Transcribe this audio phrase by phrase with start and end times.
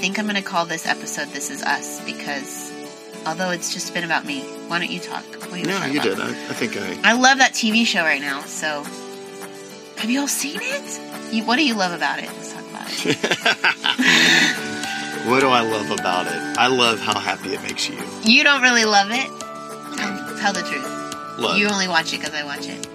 [0.00, 2.72] think I'm going to call this episode "This Is Us" because
[3.26, 5.24] although it's just been about me, why don't you talk?
[5.54, 6.20] You No, talk you did.
[6.20, 7.10] I, I think I.
[7.10, 8.40] I love that TV show right now.
[8.42, 8.84] So,
[9.96, 11.32] have you all seen it?
[11.34, 12.26] You, what do you love about it?
[12.26, 14.64] Let's talk about it.
[15.26, 16.32] What do I love about it?
[16.56, 17.98] I love how happy it makes you.
[18.22, 19.26] You don't really love it.
[19.98, 21.58] Tell, tell the truth.
[21.58, 22.86] You only watch it because I watch it.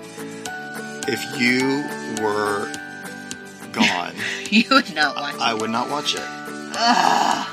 [1.08, 1.84] if you
[2.24, 2.72] were
[3.72, 4.16] gone,
[4.50, 5.42] You would not watch it.
[5.42, 6.22] I would not watch it.
[6.76, 7.48] Ugh,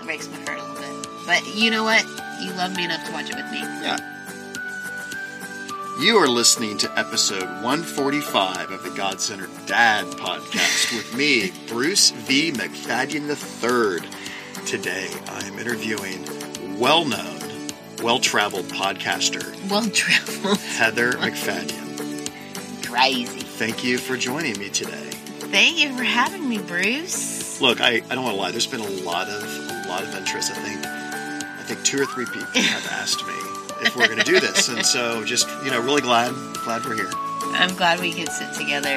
[0.00, 1.08] it makes me hurt a little bit.
[1.26, 2.04] But you know what?
[2.42, 3.58] You love me enough to watch it with me.
[3.60, 3.96] Yeah.
[6.00, 12.10] You are listening to episode 145 of the God Centered Dad podcast with me, Bruce
[12.10, 12.50] V.
[12.52, 14.08] McFadden III.
[14.66, 16.24] Today, I am interviewing
[16.78, 17.38] well known,
[18.02, 20.58] well traveled podcaster Well traveled.
[20.76, 22.84] Heather McFadden.
[22.88, 23.40] Crazy.
[23.40, 25.10] Thank you for joining me today.
[25.52, 27.43] Thank you for having me, Bruce.
[27.60, 28.50] Look, I, I don't want to lie.
[28.50, 30.50] There's been a lot of a lot of interest.
[30.50, 33.32] I think I think two or three people have asked me
[33.86, 36.32] if we're going to do this, and so just you know, really glad
[36.64, 37.10] glad we're here.
[37.56, 38.88] I'm glad we could sit together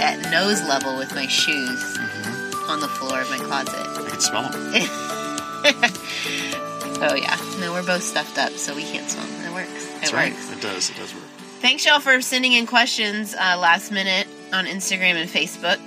[0.00, 2.70] at nose level with my shoes Mm-hmm.
[2.70, 3.74] on the floor of my closet.
[3.74, 5.90] I can smell them.
[7.02, 7.34] Oh yeah.
[7.58, 9.24] No, we're both stuffed up, so we can't smell.
[9.50, 9.86] It works.
[9.86, 10.52] It That's works.
[10.52, 10.90] It does.
[10.90, 11.24] It does work.
[11.62, 15.80] Thanks y'all for sending in questions uh, last minute on Instagram and Facebook.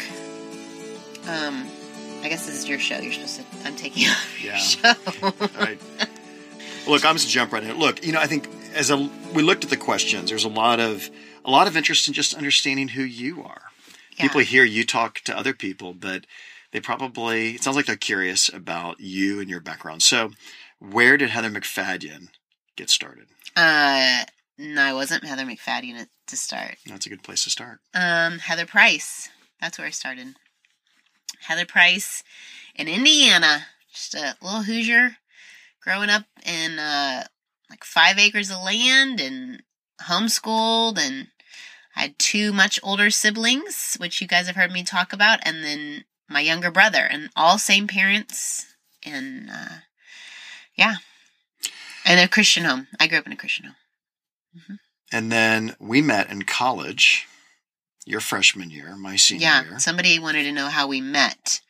[1.30, 1.68] Um,
[2.24, 2.98] I guess this is your show.
[3.00, 3.68] You're supposed to.
[3.68, 4.58] I'm taking off your Yeah.
[4.60, 4.94] show.
[5.22, 5.80] All right.
[6.88, 7.78] Look, I'm just jump right in.
[7.78, 8.98] Look, you know, I think as a
[9.34, 11.10] we looked at the questions, there's a lot of
[11.46, 13.64] a lot of interest in just understanding who you are.
[14.18, 14.24] Yeah.
[14.24, 16.26] People hear you talk to other people, but
[16.72, 20.04] they probably it sounds like they're curious about you and your background.
[20.04, 20.32] So,
[20.80, 22.28] where did Heather McFadden
[22.76, 23.26] get started?
[23.56, 24.24] Uh,
[24.58, 26.76] no, I wasn't Heather McFadden to start.
[26.86, 27.80] That's a good place to start.
[27.94, 29.30] Um, Heather Price.
[29.62, 30.36] That's where I started.
[31.44, 32.24] Heather Price
[32.76, 33.68] in Indiana.
[33.92, 35.18] Just a little Hoosier
[35.82, 37.26] growing up in uh,
[37.70, 39.64] like five acres of land and
[40.02, 40.98] homeschooled.
[40.98, 41.28] And
[41.96, 45.64] I had two much older siblings, which you guys have heard me talk about, and
[45.64, 48.76] then my younger brother, and all same parents.
[49.06, 49.78] And uh,
[50.76, 50.96] yeah.
[52.06, 52.88] And a Christian home.
[53.00, 54.80] I grew up in a Christian home.
[55.12, 57.28] And then we met in college,
[58.06, 59.80] your freshman year, my senior yeah, year.
[59.80, 61.62] somebody wanted to know how we met.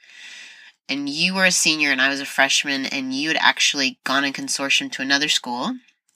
[0.90, 4.26] And you were a senior and I was a freshman, and you had actually gone
[4.26, 5.76] in consortium to another school.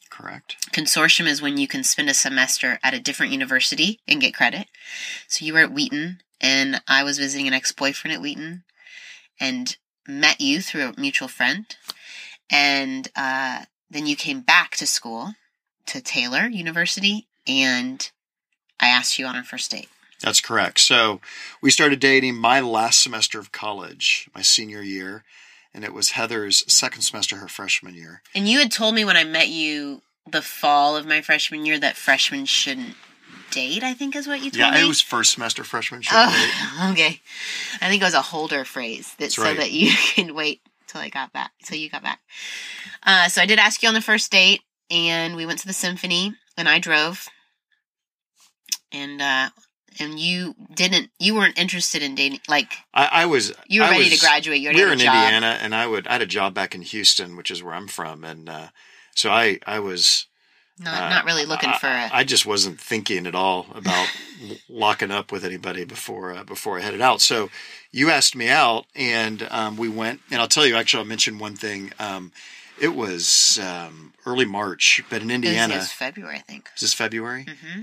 [0.09, 0.57] Correct.
[0.71, 4.67] Consortium is when you can spend a semester at a different university and get credit.
[5.27, 8.63] So you were at Wheaton, and I was visiting an ex boyfriend at Wheaton
[9.39, 11.65] and met you through a mutual friend.
[12.49, 15.33] And uh, then you came back to school
[15.87, 18.09] to Taylor University, and
[18.79, 19.89] I asked you on our first date.
[20.21, 20.79] That's correct.
[20.79, 21.21] So
[21.61, 25.23] we started dating my last semester of college, my senior year,
[25.73, 28.21] and it was Heather's second semester, her freshman year.
[28.33, 31.79] And you had told me when I met you the fall of my freshman year
[31.79, 32.95] that freshmen shouldn't
[33.51, 34.77] date, I think is what you told Yeah, me.
[34.79, 36.01] Yeah, it was first semester freshman.
[36.01, 36.51] shouldn't date.
[36.53, 37.21] Oh, okay.
[37.79, 39.57] I think it was a holder phrase that That's so right.
[39.57, 41.51] that you can wait till I got back.
[41.63, 42.19] Till you got back.
[43.03, 45.73] Uh, so I did ask you on the first date, and we went to the
[45.73, 47.27] symphony, and I drove,
[48.91, 49.49] and uh,
[49.99, 51.09] and you didn't.
[51.19, 52.39] You weren't interested in dating.
[52.47, 53.53] Like I, I was.
[53.67, 54.59] you were I ready was- to graduate.
[54.61, 54.93] You We were in.
[54.93, 56.07] Indiana, and I would.
[56.07, 58.67] I had a job back in Houston, which is where I'm from, and uh,
[59.15, 59.59] so I.
[59.65, 60.27] I was.
[60.79, 62.09] Not, uh, not really looking I, for a.
[62.13, 64.07] I just wasn't thinking at all about
[64.69, 67.19] locking up with anybody before uh, before I headed out.
[67.19, 67.49] So
[67.91, 70.21] you asked me out, and um, we went.
[70.29, 71.93] And I'll tell you, actually, I'll mention one thing.
[71.99, 72.31] Um,
[72.79, 76.69] it was um, early March, but in it was- Indiana, it was February, I think.
[76.75, 77.47] is this February?
[77.49, 77.81] hmm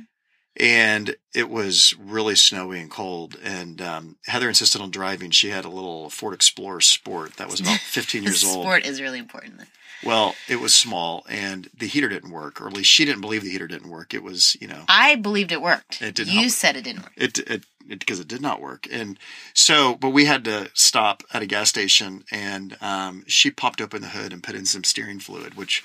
[0.57, 3.37] and it was really snowy and cold.
[3.43, 5.31] And um, Heather insisted on driving.
[5.31, 8.65] She had a little Ford Explorer Sport that was about 15 years old.
[8.65, 9.63] Sport is really important.
[10.05, 13.43] Well, it was small, and the heater didn't work, or at least she didn't believe
[13.43, 14.13] the heater didn't work.
[14.13, 16.03] It was, you know, I believed it worked.
[16.03, 16.35] It didn't.
[16.35, 16.51] You not.
[16.51, 17.13] said it didn't work.
[17.17, 18.87] it it because it, did not work.
[18.91, 19.19] And
[19.53, 24.03] so, but we had to stop at a gas station, and um, she popped open
[24.03, 25.83] the hood and put in some steering fluid, which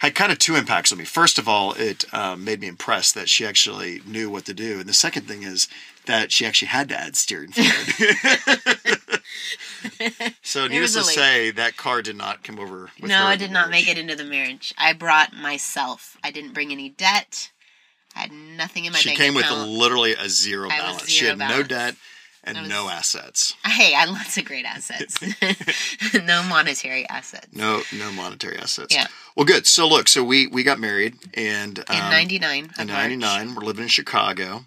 [0.00, 1.04] had kind of two impacts on me.
[1.04, 4.80] First of all, it um, made me impressed that she actually knew what to do,
[4.80, 5.68] and the second thing is
[6.06, 9.20] that she actually had to add steering fluid.
[10.42, 12.90] so, needless to say, that car did not come over.
[13.00, 14.74] With no, I did not make it into the marriage.
[14.78, 16.16] I brought myself.
[16.24, 17.50] I didn't bring any debt.
[18.16, 21.08] I had nothing in my She came with literally a zero I balance.
[21.08, 21.94] she zero had no debt
[22.44, 23.54] and was- no assets.
[23.64, 25.18] hey, I had lots of great assets.
[26.24, 27.48] no monetary assets.
[27.52, 28.94] No, no monetary assets.
[28.94, 29.06] Yeah.
[29.36, 29.66] Well, good.
[29.66, 32.70] So look, so we we got married and um, In '99.
[32.78, 34.64] In '99, we're living in Chicago,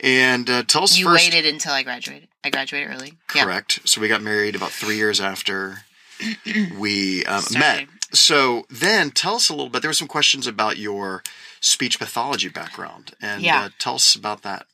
[0.00, 1.24] and uh, tell us You first.
[1.32, 2.28] waited until I graduated.
[2.44, 3.14] I graduated early.
[3.34, 3.44] Yeah.
[3.44, 3.80] Correct.
[3.88, 5.78] So we got married about three years after
[6.78, 7.86] we um, met.
[8.12, 9.82] So then, tell us a little bit.
[9.82, 11.22] There were some questions about your
[11.60, 13.64] speech pathology background, and Yeah.
[13.64, 14.66] uh, tell us about that.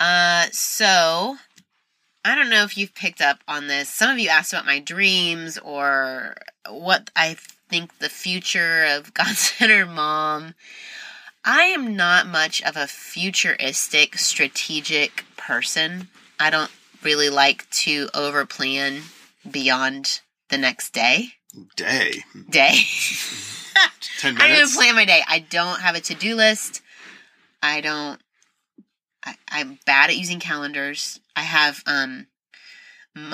[0.00, 1.36] Uh, so
[2.24, 3.88] I don't know if you've picked up on this.
[3.88, 6.36] Some of you asked about my dreams or
[6.68, 7.36] what I
[7.68, 10.54] think the future of God centered mom.
[11.44, 16.08] I am not much of a futuristic, strategic person.
[16.38, 16.70] I don't
[17.02, 19.02] really like to overplan
[19.50, 20.20] beyond
[20.50, 21.28] the next day.
[21.76, 22.72] Day, Day.
[24.18, 24.42] ten minutes.
[24.42, 25.22] I don't plan my day.
[25.26, 26.82] I don't have a to do list.
[27.62, 28.20] I don't.
[29.24, 31.20] I, I'm bad at using calendars.
[31.36, 32.26] I have um,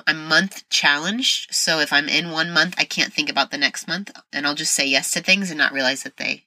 [0.07, 1.55] I'm month challenged.
[1.55, 4.55] So if I'm in one month, I can't think about the next month, and I'll
[4.55, 6.45] just say yes to things and not realize that they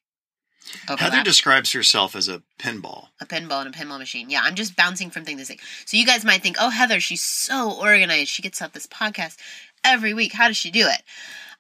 [0.89, 1.11] overlap.
[1.13, 3.07] Heather describes herself as a pinball.
[3.21, 4.29] a pinball and a pinball machine.
[4.29, 5.59] Yeah, I'm just bouncing from thing to thing.
[5.85, 8.29] So you guys might think, oh, Heather, she's so organized.
[8.29, 9.37] She gets out this podcast
[9.83, 10.33] every week.
[10.33, 11.01] How does she do it?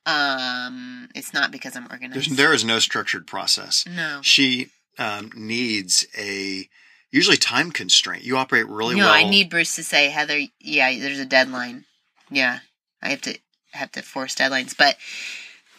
[0.05, 2.37] Um, it's not because I'm There's, organized.
[2.37, 3.85] there is no structured process.
[3.85, 4.19] no.
[4.21, 6.69] She um, needs a
[7.11, 8.23] usually time constraint.
[8.23, 9.13] You operate really no, well.
[9.13, 11.85] I need Bruce to say, Heather, yeah, there's a deadline.
[12.29, 12.59] Yeah,
[13.01, 13.39] I have to
[13.71, 14.75] have to force deadlines.
[14.77, 14.97] But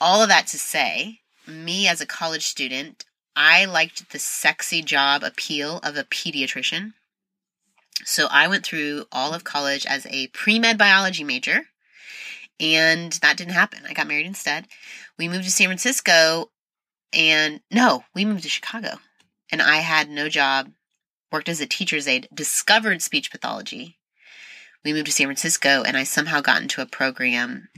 [0.01, 3.05] all of that to say, me as a college student,
[3.37, 6.95] I liked the sexy job appeal of a pediatrician.
[8.05, 11.63] So I went through all of college as a pre med biology major,
[12.61, 13.81] and that didn't happen.
[13.89, 14.67] I got married instead.
[15.19, 16.51] We moved to San Francisco,
[17.13, 18.99] and no, we moved to Chicago,
[19.51, 20.71] and I had no job
[21.31, 23.99] worked as a teacher's aide, discovered speech pathology.
[24.85, 27.69] We moved to San Francisco, and I somehow got into a program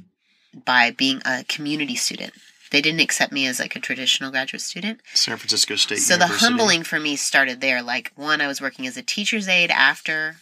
[0.65, 2.35] by being a community student.
[2.71, 5.01] They didn't accept me as like a traditional graduate student.
[5.13, 7.83] San Francisco State So the humbling for me started there.
[7.83, 10.37] Like, one, I was working as a teacher's aide after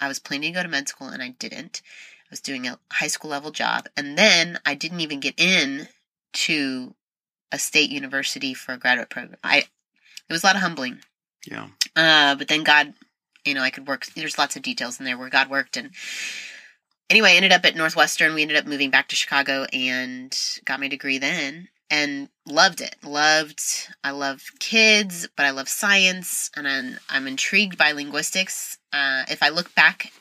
[0.00, 1.82] I was planning to go to med school, and I didn't.
[2.22, 3.88] I was doing a high school level job.
[3.96, 5.88] And then I didn't even get in
[6.34, 6.94] to
[7.50, 9.38] a state university for a graduate program.
[9.42, 9.64] I
[10.28, 11.00] it was a lot of humbling.
[11.50, 11.68] Yeah.
[11.96, 12.94] Uh, but then God,
[13.44, 14.06] you know, I could work.
[14.06, 15.76] There's lots of details in there where God worked.
[15.76, 15.90] And
[17.08, 18.34] anyway, I ended up at Northwestern.
[18.34, 22.96] We ended up moving back to Chicago and got my degree then and loved it.
[23.02, 23.60] Loved,
[24.04, 28.78] I love kids, but I love science and I'm, I'm intrigued by linguistics.
[28.92, 30.12] Uh, if I look back,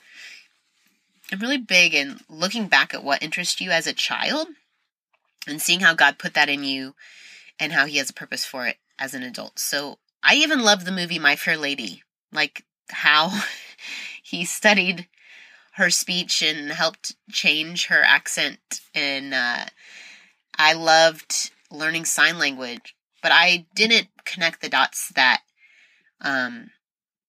[1.32, 4.48] I'm really big in looking back at what interests you as a child
[5.46, 6.96] and seeing how God put that in you
[7.60, 9.60] and how He has a purpose for it as an adult.
[9.60, 9.98] So
[10.28, 12.04] I even love the movie My Fair Lady,
[12.34, 13.44] like how
[14.24, 15.08] he studied
[15.76, 18.60] her speech and helped change her accent.
[18.94, 19.66] And uh,
[20.58, 22.94] I loved learning sign language,
[23.24, 25.44] but I didn't connect the dots that
[26.20, 26.72] um,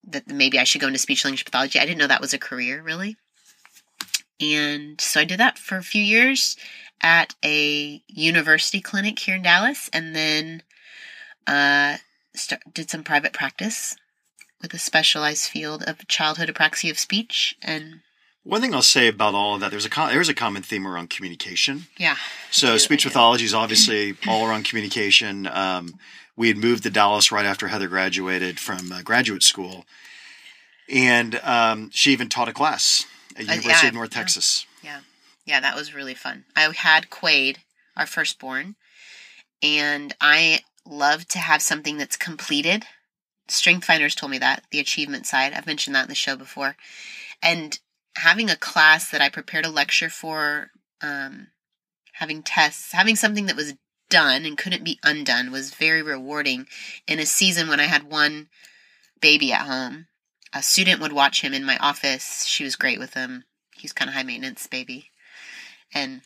[0.03, 1.79] that maybe I should go into speech language pathology.
[1.79, 3.17] I didn't know that was a career really.
[4.41, 6.57] And so I did that for a few years
[7.01, 10.63] at a university clinic here in Dallas, and then
[11.47, 11.99] uh,
[12.39, 13.97] start, did some private practice
[14.63, 17.55] with a specialized field of childhood apraxia of speech.
[17.63, 18.01] And
[18.43, 20.87] One thing I'll say about all of that, there's a com- there's a common theme
[20.87, 21.87] around communication.
[21.97, 22.17] yeah,
[22.51, 25.47] So do, speech pathology is obviously all around communication.
[25.47, 25.95] Um,
[26.37, 29.85] we had moved to Dallas right after Heather graduated from uh, graduate school,
[30.89, 33.05] and um, she even taught a class
[33.37, 34.67] at Uh, University yeah, of North Texas.
[34.83, 35.01] yeah.
[35.45, 36.45] Yeah, that was really fun.
[36.55, 37.61] I had Quade,
[37.97, 38.77] our firstborn,
[39.63, 42.85] and I love to have something that's completed.
[43.49, 45.53] Strength Finders told me that, the achievement side.
[45.53, 46.77] I've mentioned that in the show before.
[47.43, 47.79] And
[48.17, 51.49] having a class that I prepared a lecture for, um,
[52.15, 53.75] having tests, having something that was
[54.11, 56.67] done and couldn't be undone was very rewarding
[57.07, 58.49] in a season when I had one
[59.21, 60.07] baby at home.
[60.53, 62.45] A student would watch him in my office.
[62.45, 63.45] She was great with him.
[63.77, 65.11] He's kind of high maintenance baby.
[65.95, 66.23] And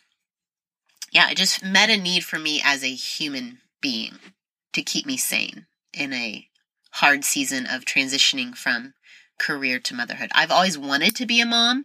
[1.11, 4.19] yeah, it just met a need for me as a human being
[4.73, 6.49] to keep me sane in a
[6.93, 8.95] hard season of transitioning from
[9.39, 10.31] career to motherhood.
[10.35, 11.85] I've always wanted to be a mom,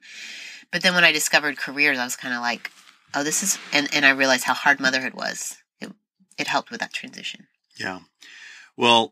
[0.72, 2.72] but then when I discovered careers, I was kind of like,
[3.13, 5.58] oh, this is, and, and I realized how hard motherhood was.
[5.79, 5.91] It,
[6.38, 7.48] it helped with that transition.
[7.79, 8.00] Yeah.
[8.75, 9.12] Well,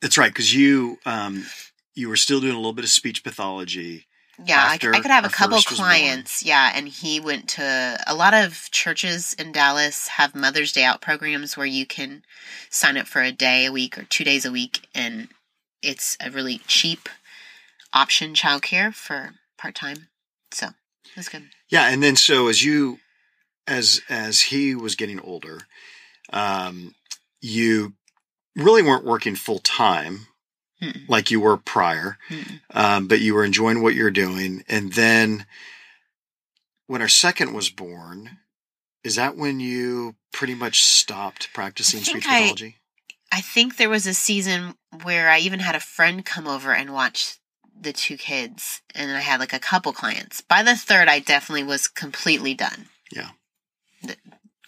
[0.00, 1.46] that's right because you um,
[1.94, 4.06] you were still doing a little bit of speech pathology.
[4.44, 5.90] Yeah, I, I could have a couple first was born.
[5.90, 6.42] clients.
[6.42, 11.00] Yeah, and he went to a lot of churches in Dallas have Mother's Day out
[11.00, 12.22] programs where you can
[12.70, 15.28] sign up for a day a week or two days a week, and
[15.82, 17.08] it's a really cheap
[17.92, 20.08] option childcare for part time.
[20.50, 20.68] So
[21.14, 21.50] that's good.
[21.68, 22.98] Yeah, and then so as you
[23.66, 25.60] as as he was getting older,
[26.32, 26.94] um,
[27.40, 27.94] you
[28.56, 30.26] really weren't working full time
[30.82, 31.08] Mm-mm.
[31.08, 32.60] like you were prior, Mm-mm.
[32.70, 34.64] um, but you were enjoying what you're doing.
[34.68, 35.46] And then
[36.88, 38.38] when our second was born,
[39.04, 42.76] is that when you pretty much stopped practicing speech think I- pathology?
[43.34, 44.74] I think there was a season
[45.04, 47.38] where I even had a friend come over and watch
[47.80, 50.42] the two kids, and I had like a couple clients.
[50.42, 52.88] By the third, I definitely was completely done.
[53.10, 53.30] Yeah.
[54.02, 54.16] The-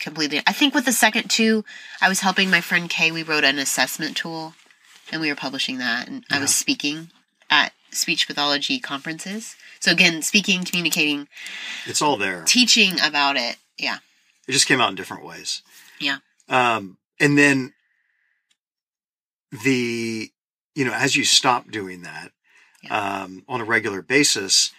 [0.01, 0.41] completely.
[0.47, 1.65] I think with the second two,
[2.01, 3.11] I was helping my friend Kay.
[3.13, 4.55] We wrote an assessment tool,
[5.13, 7.11] and we were publishing that, and I was speaking
[7.51, 9.57] at speech pathology conferences.
[9.81, 11.29] So again, speaking, communicating,
[11.87, 12.43] It's all there.
[12.45, 13.57] teaching about it.
[13.79, 13.99] Yeah.
[14.49, 15.63] It just came out in different ways.
[16.01, 16.19] Yeah.
[16.49, 17.73] Um, and then
[19.63, 20.31] the,
[20.75, 22.33] you know, as you stop doing that
[22.91, 24.73] um, on a regular basis,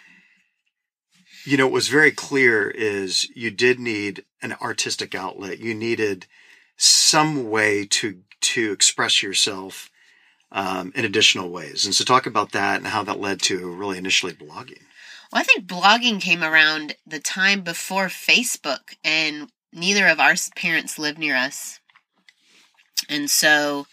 [1.44, 5.58] you know, what was very clear is you did need an artistic outlet.
[5.60, 6.26] You needed
[6.76, 9.88] some way to to express yourself
[10.52, 11.84] um, in additional ways.
[11.84, 14.82] And so, talk about that and how that led to really initially blogging.
[15.32, 20.98] Well, I think blogging came around the time before Facebook, and neither of our parents
[20.98, 21.80] lived near us.
[23.08, 23.86] And so,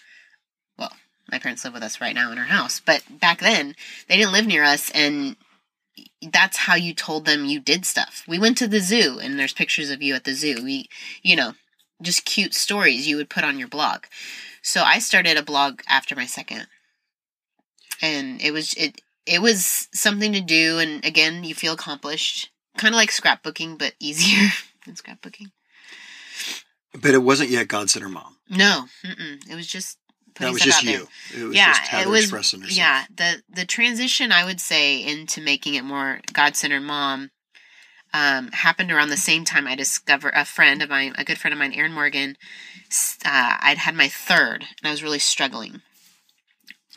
[0.77, 0.93] well,
[1.31, 3.75] my parents live with us right now in our house, but back then
[4.07, 5.35] they didn't live near us, and
[6.21, 8.23] that's how you told them you did stuff.
[8.27, 10.63] We went to the zoo, and there's pictures of you at the zoo.
[10.63, 10.87] We,
[11.21, 11.53] you know,
[12.01, 14.03] just cute stories you would put on your blog.
[14.63, 16.67] So I started a blog after my second,
[18.01, 22.93] and it was it it was something to do and again you feel accomplished kind
[22.93, 24.49] of like scrapbooking but easier
[24.85, 25.51] than scrapbooking
[26.99, 28.37] But it wasn't yet God Center Mom.
[28.49, 29.49] no mm-mm.
[29.49, 29.97] it was just
[30.35, 31.07] putting That was just you.
[31.37, 35.41] It was yeah just how it was yeah the the transition i would say into
[35.41, 37.31] making it more god-centered mom
[38.13, 41.53] um, happened around the same time i discovered a friend of mine a good friend
[41.53, 42.37] of mine aaron morgan
[43.25, 45.81] uh, i'd had my third and i was really struggling.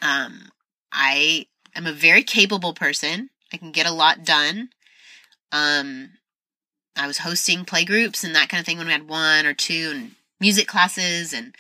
[0.02, 0.50] Um,
[0.92, 3.30] i am a very capable person.
[3.52, 4.70] I can get a lot done.
[5.52, 6.11] Um,
[6.96, 9.54] i was hosting play groups and that kind of thing when we had one or
[9.54, 11.54] two and music classes and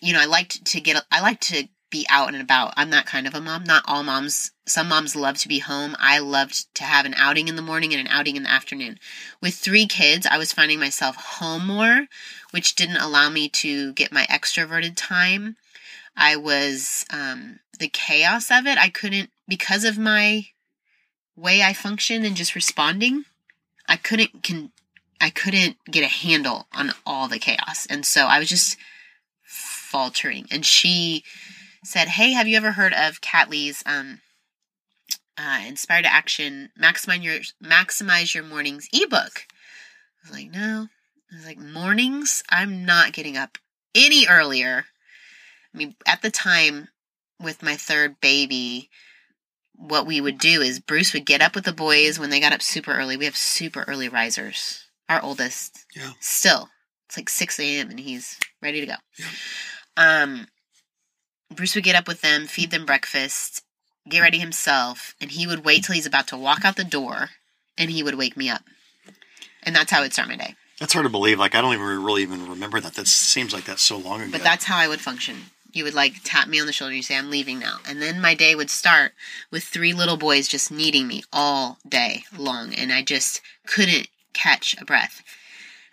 [0.00, 2.74] you know i liked to get i liked to be out and about.
[2.76, 3.62] I'm that kind of a mom.
[3.62, 5.94] Not all moms some moms love to be home.
[6.00, 8.98] I loved to have an outing in the morning and an outing in the afternoon.
[9.40, 12.06] With three kids i was finding myself home more
[12.50, 15.56] which didn't allow me to get my extroverted time.
[16.16, 18.76] I was um, the chaos of it.
[18.76, 20.46] I couldn't because of my
[21.36, 23.24] way i function and just responding
[23.88, 24.70] i couldn't can
[25.20, 27.86] i couldn't get a handle on all the chaos.
[27.88, 28.76] And so i was just
[29.94, 30.46] faltering.
[30.50, 31.22] And she
[31.84, 34.20] said hey have you ever heard of kat lee's um
[35.36, 39.46] uh, inspire to action maximize your maximize your mornings ebook?
[39.48, 40.88] I was like no.
[41.32, 42.42] I was like mornings?
[42.48, 43.58] I'm not getting up
[43.94, 44.84] any earlier.
[45.74, 46.88] I mean at the time
[47.40, 48.90] with my third baby
[49.76, 52.52] what we would do is bruce would get up with the boys when they got
[52.52, 53.16] up super early.
[53.16, 55.84] We have super early risers our oldest.
[55.94, 56.12] Yeah.
[56.20, 56.68] still
[57.08, 58.94] it's like 6 a.m and he's ready to go.
[59.18, 59.26] Yeah.
[59.96, 60.46] um
[61.50, 63.62] bruce would get up with them feed them breakfast
[64.08, 67.30] get ready himself and he would wait till he's about to walk out the door
[67.78, 68.62] and he would wake me up
[69.62, 71.38] and that's how i'd start my day That's hard to believe.
[71.38, 72.94] Like I don't even really even remember that.
[72.94, 74.32] That seems like that's so long ago.
[74.32, 75.36] but that's how i would function
[75.72, 78.02] you would like tap me on the shoulder and you say i'm leaving now and
[78.02, 79.12] then my day would start
[79.50, 84.76] with three little boys just needing me all day long and i just couldn't catch
[84.80, 85.22] a breath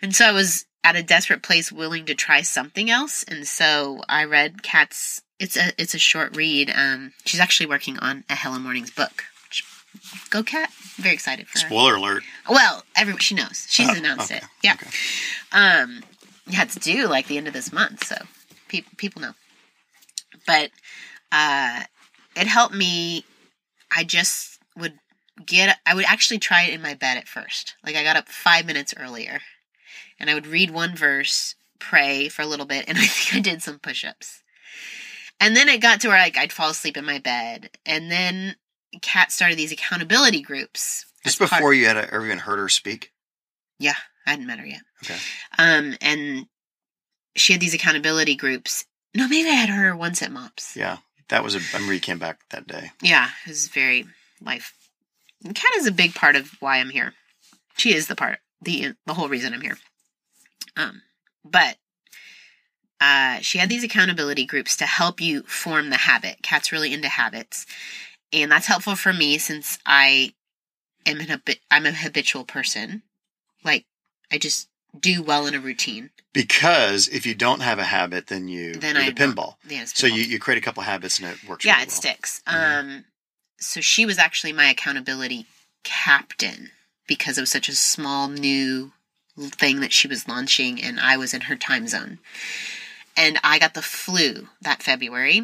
[0.02, 4.00] and so i was at a desperate place willing to try something else and so
[4.08, 6.70] i read kat's it's a it's a short read.
[6.74, 9.24] Um she's actually working on a Hello Mornings book.
[10.30, 10.70] Go Kat?
[10.96, 11.66] Very excited for her.
[11.66, 12.22] Spoiler alert.
[12.48, 13.66] well everyone she knows.
[13.68, 14.44] She's Oh, announced okay, it.
[14.62, 14.74] Yeah.
[14.74, 14.90] Okay.
[15.52, 16.02] um
[16.46, 18.16] it had to do like the end of this month so
[18.68, 19.32] pe- people know.
[20.46, 20.70] But
[21.30, 21.82] uh
[22.36, 23.24] it helped me
[23.94, 24.94] i just would
[25.44, 27.74] get i would actually try it in my bed at first.
[27.84, 29.40] Like i got up five minutes earlier
[30.18, 33.40] and i would read one verse pray for a little bit and i think i
[33.40, 34.41] did some push-ups
[35.40, 38.56] and then it got to where like i'd fall asleep in my bed and then
[39.00, 42.68] kat started these accountability groups Just as part- before you had ever even heard her
[42.68, 43.12] speak.
[43.78, 43.94] yeah
[44.26, 45.16] i hadn't met her yet Okay.
[45.58, 46.46] um, and
[47.34, 48.84] she had these accountability groups.
[49.14, 50.76] No, maybe I had her once at MOPS.
[50.76, 50.98] Yeah,
[51.30, 51.58] that was a.
[51.60, 52.90] I remember you came back that day.
[53.00, 54.04] Yeah, it was very
[54.42, 54.74] life.
[55.42, 57.14] And Kat is a big part of why I'm here.
[57.78, 59.78] She is the part, the the whole reason I'm here.
[60.76, 61.00] Um,
[61.42, 61.78] but
[63.02, 66.36] uh, she had these accountability groups to help you form the habit.
[66.42, 67.66] Kat's really into habits,
[68.32, 70.34] and that's helpful for me since I
[71.04, 73.02] am an I'm a habitual person.
[73.64, 73.84] Like
[74.30, 74.68] I just
[74.98, 76.10] do well in a routine.
[76.32, 79.56] Because if you don't have a habit, then you Then you're I the pinball.
[79.68, 81.64] Yeah, it's So you, you create a couple habits and it works.
[81.64, 81.96] yeah really it well.
[81.96, 82.78] sticks Mhm.
[82.78, 83.04] um
[83.58, 85.46] so she was actually my accountability
[85.82, 86.70] captain
[87.06, 88.92] because it was such a small new
[89.36, 92.18] thing that she was launching, and I was in her time zone.
[93.16, 95.42] And I got the flu that February,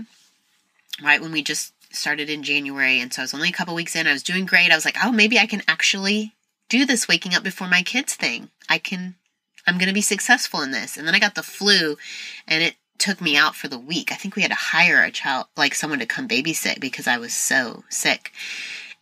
[1.03, 3.01] right when we just started in January.
[3.01, 4.07] And so I was only a couple weeks in.
[4.07, 4.71] I was doing great.
[4.71, 6.35] I was like, oh, maybe I can actually
[6.69, 8.51] do this waking up before my kids thing.
[8.69, 9.17] I can,
[9.67, 10.97] I'm going to be successful in this.
[10.97, 11.97] And then I got the flu
[12.47, 14.13] and it took me out for the week.
[14.13, 17.19] I think we had to hire a child, like someone to come babysit because I
[17.19, 18.33] was so sick.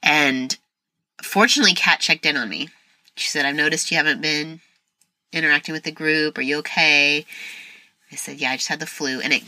[0.03, 0.57] And
[1.23, 2.69] fortunately, Kat checked in on me.
[3.17, 4.61] She said, I've noticed you haven't been
[5.33, 6.39] interacting with the group.
[6.39, 7.25] Are you okay?
[8.11, 9.21] I said, Yeah, I just had the flu.
[9.21, 9.43] And it,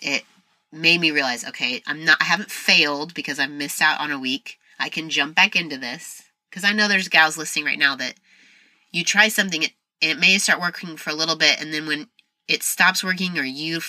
[0.00, 0.24] it
[0.72, 4.18] made me realize, okay, I'm not, I haven't failed because I've missed out on a
[4.18, 4.58] week.
[4.78, 6.22] I can jump back into this.
[6.48, 8.14] Because I know there's gals listening right now that
[8.90, 12.08] you try something, it, it may start working for a little bit, and then when
[12.48, 13.80] it stops working or you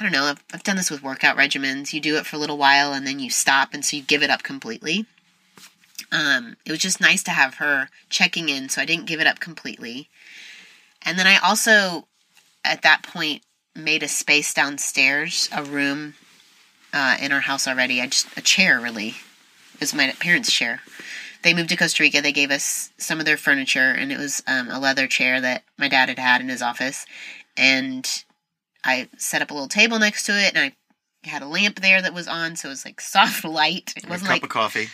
[0.00, 1.92] I don't know, I've, I've done this with workout regimens.
[1.92, 4.22] You do it for a little while and then you stop and so you give
[4.22, 5.04] it up completely.
[6.10, 9.26] Um, it was just nice to have her checking in so I didn't give it
[9.26, 10.08] up completely.
[11.02, 12.08] And then I also,
[12.64, 13.42] at that point,
[13.74, 16.14] made a space downstairs, a room
[16.92, 18.00] uh, in our house already.
[18.00, 19.14] I just, a chair really.
[19.74, 20.80] It was my parents' chair.
[21.42, 22.20] They moved to Costa Rica.
[22.20, 25.62] They gave us some of their furniture, and it was um, a leather chair that
[25.78, 27.06] my dad had had in his office
[27.56, 28.24] and
[28.84, 30.72] I set up a little table next to it, and
[31.24, 33.92] I had a lamp there that was on, so it was like soft light.
[33.96, 34.88] It wasn't a cup like of coffee.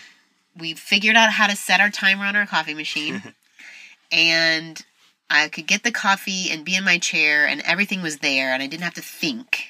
[0.59, 3.23] we figured out how to set our timer on our coffee machine,
[4.13, 4.85] and
[5.29, 8.63] I could get the coffee and be in my chair, and everything was there, and
[8.63, 9.67] I didn't have to think.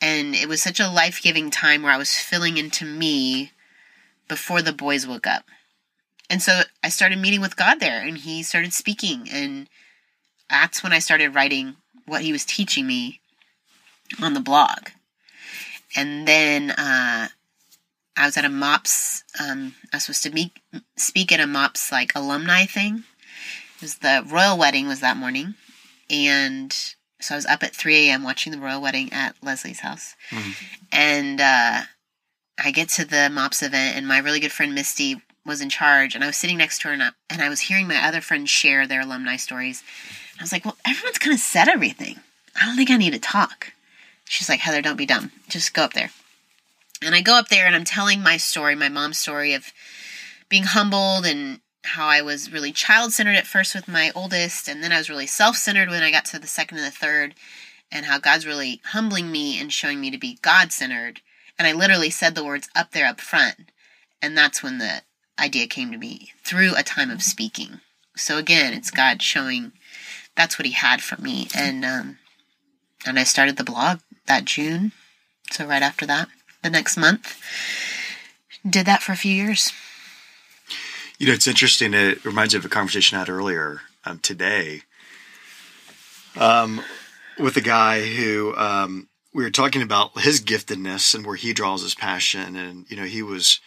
[0.00, 3.52] And it was such a life giving time where I was filling into me
[4.28, 5.44] before the boys woke up.
[6.30, 9.68] And so I started meeting with God there, and He started speaking, and
[10.52, 11.76] that's when I started writing
[12.06, 13.20] what he was teaching me
[14.22, 14.90] on the blog.
[15.96, 17.28] And then uh,
[18.16, 20.52] I was at a MOPS, um, I was supposed to meet,
[20.96, 23.04] speak at a MOPS like alumni thing.
[23.82, 25.54] Was the royal wedding was that morning.
[26.08, 26.72] And
[27.20, 28.22] so I was up at 3 a.m.
[28.22, 30.14] watching the royal wedding at Leslie's house.
[30.30, 30.50] Mm-hmm.
[30.92, 31.82] And uh,
[32.62, 36.14] I get to the MOPS event, and my really good friend Misty was in charge.
[36.14, 38.20] And I was sitting next to her, and I, and I was hearing my other
[38.20, 39.82] friends share their alumni stories.
[40.38, 42.20] I was like, well, everyone's kind of said everything.
[42.60, 43.72] I don't think I need to talk.
[44.24, 45.32] She's like, Heather, don't be dumb.
[45.48, 46.10] Just go up there.
[47.02, 49.72] And I go up there and I'm telling my story, my mom's story of
[50.48, 54.82] being humbled and how I was really child centered at first with my oldest, and
[54.82, 57.34] then I was really self centered when I got to the second and the third,
[57.90, 61.20] and how God's really humbling me and showing me to be God centered.
[61.58, 63.70] And I literally said the words up there up front.
[64.20, 65.02] And that's when the
[65.38, 67.80] idea came to me through a time of speaking.
[68.16, 69.72] So again, it's God showing
[70.36, 71.48] that's what he had for me.
[71.54, 72.18] And um,
[73.04, 74.92] and I started the blog that June.
[75.50, 76.28] So right after that,
[76.62, 77.40] the next month,
[78.68, 79.72] did that for a few years.
[81.22, 81.94] You know, it's interesting.
[81.94, 84.82] It reminds me of a conversation I had earlier um, today
[86.36, 86.82] um,
[87.38, 91.84] with a guy who um, we were talking about his giftedness and where he draws
[91.84, 93.60] his passion, and you know, he was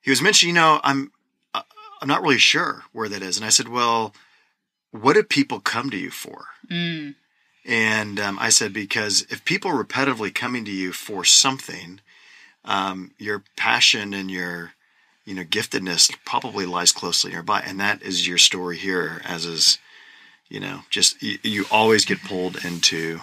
[0.00, 1.12] he was mentioning, you know, I'm
[1.52, 1.64] uh,
[2.00, 4.14] I'm not really sure where that is, and I said, well,
[4.90, 6.46] what do people come to you for?
[6.70, 7.14] Mm.
[7.66, 12.00] And um, I said, because if people are repetitively coming to you for something,
[12.64, 14.72] um, your passion and your
[15.24, 19.20] you know giftedness probably lies closely nearby, and that is your story here.
[19.24, 19.78] As is,
[20.48, 23.20] you know, just you, you always get pulled into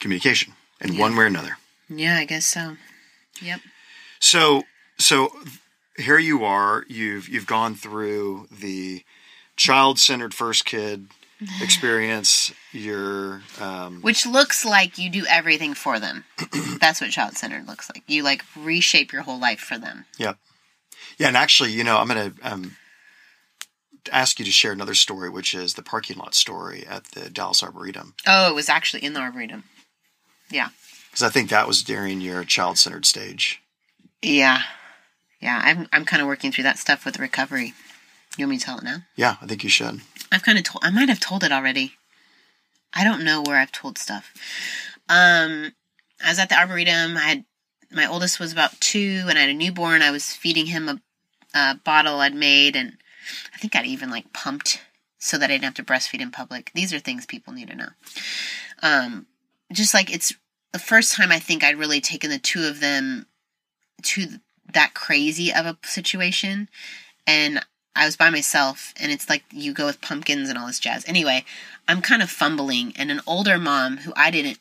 [0.00, 1.00] communication in yeah.
[1.00, 1.58] one way or another.
[1.88, 2.76] Yeah, I guess so.
[3.42, 3.60] Yep.
[4.20, 4.62] So
[4.98, 5.30] so
[5.96, 6.84] here you are.
[6.88, 9.04] You've you've gone through the
[9.56, 11.06] child centered first kid
[11.60, 16.24] experience your um, which looks like you do everything for them
[16.80, 20.36] that's what child centered looks like you like reshape your whole life for them yep
[20.36, 20.53] yeah
[21.18, 22.76] and actually you know i'm gonna um,
[24.12, 27.62] ask you to share another story which is the parking lot story at the dallas
[27.62, 29.64] arboretum oh it was actually in the arboretum
[30.50, 30.68] yeah
[31.10, 33.62] because i think that was during your child centered stage
[34.22, 34.62] yeah
[35.40, 37.74] yeah i'm, I'm kind of working through that stuff with recovery
[38.36, 38.98] you want me to tell it now?
[39.14, 40.00] Yeah, I think you should.
[40.32, 40.84] I've kind of told.
[40.84, 41.92] I might have told it already.
[42.92, 44.32] I don't know where I've told stuff.
[45.08, 45.72] Um,
[46.24, 47.16] I was at the arboretum.
[47.16, 47.44] I had
[47.94, 50.02] my oldest was about two, and I had a newborn.
[50.02, 51.00] I was feeding him a,
[51.54, 52.98] a bottle I'd made, and
[53.54, 54.80] I think I'd even like pumped
[55.18, 56.70] so that I didn't have to breastfeed in public.
[56.74, 57.88] These are things people need to know.
[58.82, 59.26] Um,
[59.72, 60.34] just like it's
[60.72, 63.26] the first time I think I'd really taken the two of them
[64.02, 64.26] to
[64.72, 66.68] that crazy of a situation,
[67.26, 67.64] and
[67.96, 71.04] I was by myself and it's like you go with pumpkins and all this jazz.
[71.06, 71.44] Anyway,
[71.86, 74.58] I'm kind of fumbling and an older mom who I didn't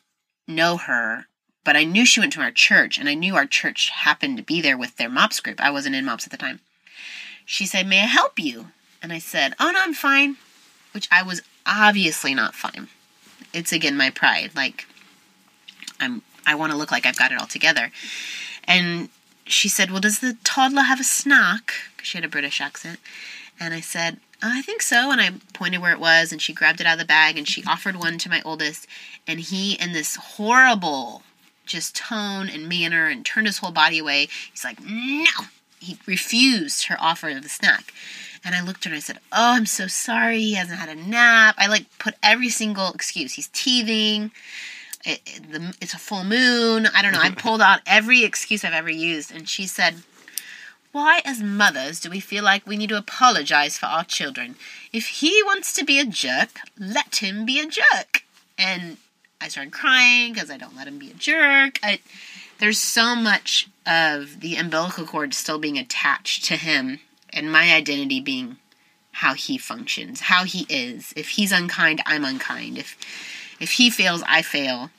[0.47, 1.25] know her,
[1.63, 4.43] but I knew she went to our church and I knew our church happened to
[4.43, 5.61] be there with their MOPS group.
[5.61, 6.59] I wasn't in MOPS at the time.
[7.45, 8.67] She said, May I help you?
[9.01, 10.37] And I said, Oh, no, I'm fine.
[10.93, 12.87] which I was obviously not fine.
[13.53, 14.51] It's again my pride.
[14.55, 14.85] Like
[15.99, 17.91] I'm I want to look like I've got it all together.
[18.65, 19.09] And
[19.45, 22.99] she said, "Well, does the toddler have a snack?" Cuz she had a British accent.
[23.59, 25.11] And I said, I think so.
[25.11, 27.47] And I pointed where it was, and she grabbed it out of the bag and
[27.47, 28.87] she offered one to my oldest.
[29.27, 31.23] And he, in this horrible
[31.65, 35.47] just tone and manner, and turned his whole body away, he's like, No!
[35.79, 37.93] He refused her offer of the snack.
[38.45, 40.39] And I looked at her and I said, Oh, I'm so sorry.
[40.39, 41.55] He hasn't had a nap.
[41.57, 43.33] I like put every single excuse.
[43.33, 44.31] He's teething.
[45.05, 46.87] It, it, the, it's a full moon.
[46.87, 47.19] I don't know.
[47.21, 49.33] I pulled out every excuse I've ever used.
[49.33, 50.03] And she said,
[50.93, 54.55] why, as mothers, do we feel like we need to apologize for our children?
[54.93, 58.23] If he wants to be a jerk, let him be a jerk.
[58.59, 58.97] And
[59.43, 61.77] I started crying because I don't let him be a jerk.
[61.83, 61.99] I,
[62.59, 67.01] there's so much of the umbilical cord still being attached to him
[67.33, 68.55] and my identity being
[69.11, 71.13] how he functions, how he is.
[71.17, 72.77] If he's unkind, I'm unkind.
[72.77, 72.97] If
[73.59, 74.91] if he fails, I fail.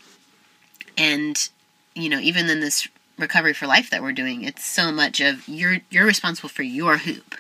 [0.99, 1.49] And
[1.95, 2.87] you know, even in this
[3.19, 6.99] recovery for life that we're doing, it's so much of you're you're responsible for your
[6.99, 7.37] hoop.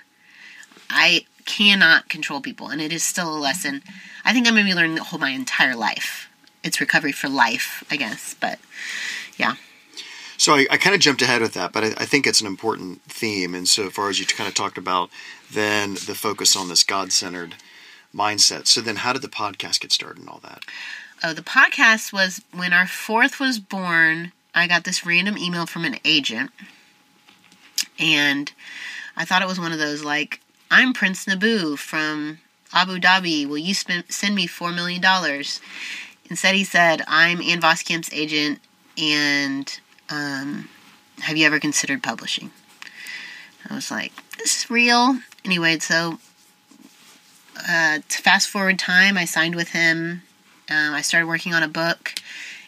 [0.89, 3.83] I cannot control people, and it is still a lesson.
[4.25, 6.31] I think I'm going to be learning the whole my entire life.
[6.65, 8.59] It's recovery for life, I guess, but
[9.37, 9.55] yeah.
[10.37, 12.47] So I, I kind of jumped ahead with that, but I, I, think it's an
[12.47, 13.55] important theme.
[13.55, 15.11] And so far as you kind of talked about,
[15.53, 17.55] then the focus on this God-centered
[18.15, 18.67] mindset.
[18.67, 20.65] So then, how did the podcast get started and all that?
[21.23, 24.33] Oh, the podcast was when our fourth was born.
[24.55, 26.51] I got this random email from an agent,
[27.99, 28.53] and
[29.17, 32.39] I thought it was one of those like, "I'm Prince Naboo from
[32.73, 33.47] Abu Dhabi.
[33.47, 35.61] Will you spend, send me four million dollars?"
[36.31, 38.61] Instead, he said, "I'm Ann Voskamp's agent,
[38.99, 40.69] and um,
[41.21, 42.51] have you ever considered publishing?"
[43.69, 46.19] I was like, "This is real." Anyway, so
[47.69, 50.23] uh, to fast forward time, I signed with him.
[50.71, 52.15] Um, I started working on a book.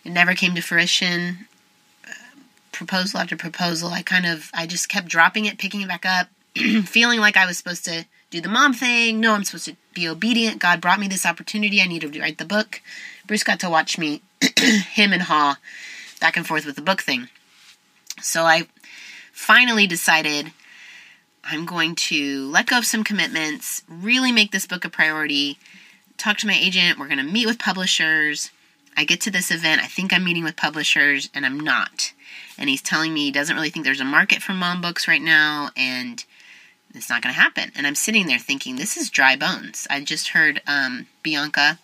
[0.05, 1.47] It never came to fruition
[2.77, 3.88] proposal after proposal.
[3.88, 6.29] I kind of I just kept dropping it, picking it back up,
[6.85, 9.21] feeling like I was supposed to do the mom thing.
[9.21, 10.59] No, I'm supposed to be obedient.
[10.59, 11.81] God brought me this opportunity.
[11.81, 12.81] I need to write the book.
[13.27, 14.23] Bruce got to watch me,
[14.59, 15.57] him and Haw,
[16.21, 17.29] back and forth with the book thing.
[18.21, 18.69] So I
[19.33, 20.53] finally decided
[21.45, 25.59] I'm going to let go of some commitments, really make this book a priority,
[26.17, 26.99] talk to my agent.
[26.99, 28.51] We're going to meet with publishers.
[28.97, 29.83] I get to this event.
[29.83, 32.12] I think I'm meeting with publishers, and I'm not
[32.59, 35.23] and he's telling me he doesn't really think there's a market for mom books right
[35.23, 36.25] now and
[36.97, 37.73] it's not going to happen.
[37.75, 39.87] And I'm sitting there thinking, this is dry bones.
[39.91, 41.79] I just heard um, Bianca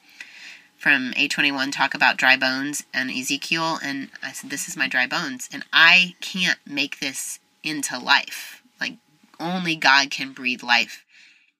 [0.77, 5.07] from A21 talk about dry bones and Ezekiel, and I said, this is my dry
[5.07, 5.49] bones.
[5.53, 8.63] And I can't make this into life.
[8.81, 8.95] Like,
[9.39, 11.05] only God can breathe life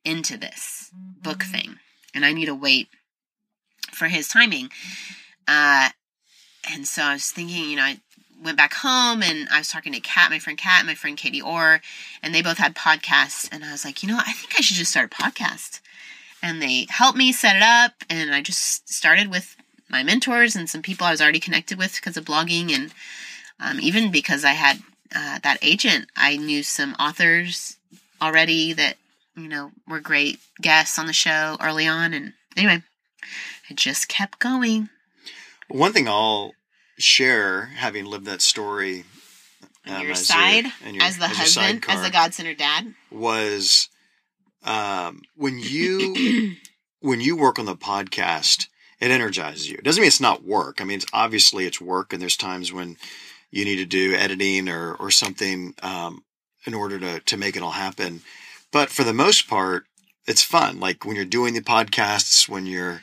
[0.05, 1.79] into this book thing.
[2.15, 2.89] And I need to wait
[3.93, 4.71] for his timing.
[5.47, 5.91] Uh,
[6.71, 8.01] and so I was thinking, you know, I,
[8.43, 11.43] went back home and I was talking to Kat, my friend Kat, my friend Katie
[11.43, 11.81] Orr,
[12.23, 13.49] and they both had podcasts.
[13.53, 15.81] And I was like, you know, I think I should just start a podcast.
[16.43, 17.93] And they helped me set it up.
[18.11, 19.57] And I just started with
[19.89, 22.73] my mentors and some people I was already connected with because of blogging.
[22.73, 22.93] And
[23.61, 24.79] um, even because I had
[25.15, 27.77] uh, that agent, I knew some authors
[28.21, 28.97] already that,
[29.37, 32.13] you know, were great guests on the show early on.
[32.13, 32.83] And anyway,
[33.71, 34.89] I just kept going.
[35.69, 36.55] One thing I'll
[36.99, 39.05] share having lived that story
[39.87, 42.95] on um, your as side your, your, as the as husband as the god-centered dad?
[43.11, 43.89] was
[44.65, 46.55] um, when you
[47.01, 48.69] when you work on the podcast
[49.01, 49.75] it energizes you.
[49.79, 50.81] It doesn't mean it's not work.
[50.81, 52.97] I mean it's obviously it's work and there's times when
[53.51, 56.23] you need to do editing or or something um,
[56.67, 58.21] in order to to make it all happen.
[58.71, 59.87] But for the most part
[60.27, 60.79] it's fun.
[60.79, 63.03] Like when you're doing the podcasts when you're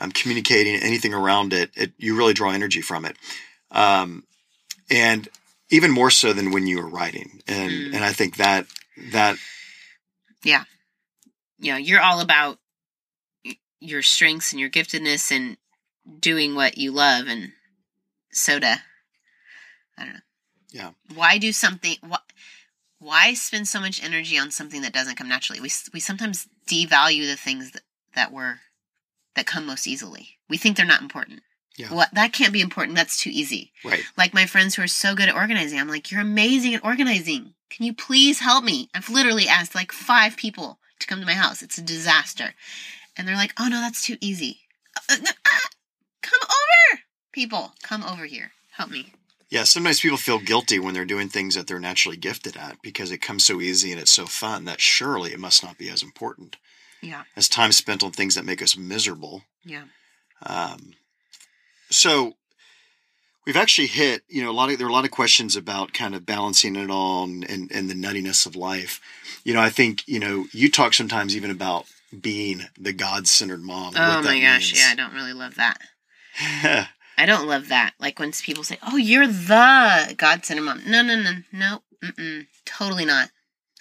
[0.00, 3.16] um, communicating anything around it, it, you really draw energy from it.
[3.70, 4.24] Um,
[4.90, 5.28] and
[5.70, 7.40] even more so than when you were writing.
[7.46, 7.94] And, mm.
[7.94, 8.66] and I think that,
[9.12, 9.36] that.
[10.42, 10.64] Yeah.
[11.58, 12.58] You know, you're all about
[13.80, 15.56] your strengths and your giftedness and
[16.20, 17.52] doing what you love and
[18.30, 18.82] soda.
[19.96, 20.20] I don't know.
[20.70, 20.90] Yeah.
[21.14, 22.18] Why do something, why,
[22.98, 25.60] why spend so much energy on something that doesn't come naturally?
[25.60, 27.82] We, we sometimes devalue the things that,
[28.14, 28.58] that we're
[29.34, 30.38] that come most easily.
[30.48, 31.42] We think they're not important.
[31.76, 31.92] Yeah.
[31.92, 32.96] Well, that can't be important.
[32.96, 33.72] That's too easy.
[33.84, 34.04] Right.
[34.16, 35.80] Like my friends who are so good at organizing.
[35.80, 37.54] I'm like, you're amazing at organizing.
[37.70, 38.88] Can you please help me?
[38.94, 41.62] I've literally asked like five people to come to my house.
[41.62, 42.54] It's a disaster.
[43.16, 44.60] And they're like, oh no, that's too easy.
[45.08, 45.68] Uh, uh, uh,
[46.22, 47.00] come over.
[47.32, 48.52] People, come over here.
[48.70, 49.12] Help me.
[49.50, 53.10] Yeah, sometimes people feel guilty when they're doing things that they're naturally gifted at because
[53.10, 56.02] it comes so easy and it's so fun that surely it must not be as
[56.02, 56.56] important.
[57.04, 57.24] Yeah.
[57.36, 59.42] as time spent on things that make us miserable.
[59.64, 59.84] Yeah.
[60.44, 60.94] Um,
[61.90, 62.34] so
[63.46, 65.92] we've actually hit, you know, a lot of there are a lot of questions about
[65.92, 69.00] kind of balancing it all and, and, the nuttiness of life.
[69.44, 71.86] You know, I think you know you talk sometimes even about
[72.18, 73.94] being the God centered mom.
[73.96, 74.80] Oh my gosh, means.
[74.80, 75.78] yeah, I don't really love that.
[77.16, 77.92] I don't love that.
[78.00, 82.46] Like when people say, "Oh, you're the God sent mom." No, no, no, no, mm-mm,
[82.64, 83.30] totally not.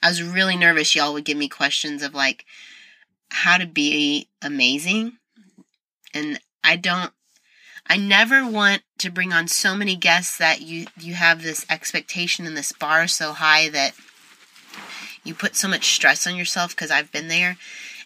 [0.01, 0.95] I was really nervous.
[0.95, 2.45] Y'all would give me questions of like
[3.33, 5.17] how to be amazing,
[6.13, 7.11] and I don't.
[7.85, 12.45] I never want to bring on so many guests that you you have this expectation
[12.45, 13.93] and this bar so high that
[15.23, 17.57] you put so much stress on yourself because I've been there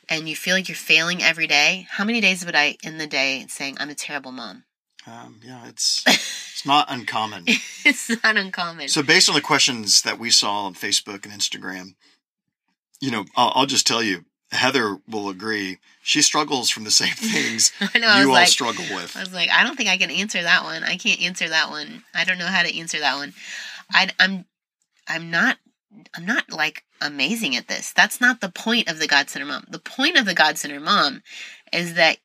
[0.10, 1.88] and you feel like you're failing every day.
[1.92, 4.64] How many days would I in the day saying I'm a terrible mom?
[5.08, 7.46] um, yeah, it's it's not uncommon.
[7.86, 8.90] it's not uncommon.
[8.90, 11.96] So based on the questions that we saw on Facebook and Instagram,
[13.00, 15.80] you know, I'll, I'll just tell you, Heather will agree.
[16.02, 18.08] She struggles from the same things I know.
[18.08, 19.16] I you all like, struggle with.
[19.16, 20.84] I was like, I don't think I can answer that one.
[20.84, 22.04] I can't answer that one.
[22.14, 23.34] I don't know how to answer that one.
[23.92, 24.46] I, I'm,
[25.08, 25.58] I'm not,
[26.16, 27.94] I'm not like amazing at this.
[27.94, 29.66] That's not the point of the God Center Mom.
[29.70, 31.24] The point of the God Center Mom
[31.74, 32.18] is that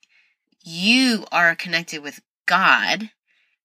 [0.65, 3.11] you are connected with God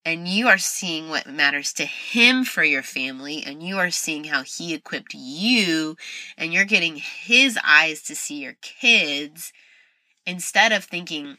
[0.07, 4.23] and you are seeing what matters to Him for your family and you are seeing
[4.23, 5.97] how He equipped you
[6.37, 9.51] and you're getting His eyes to see your kids
[10.25, 11.37] instead of thinking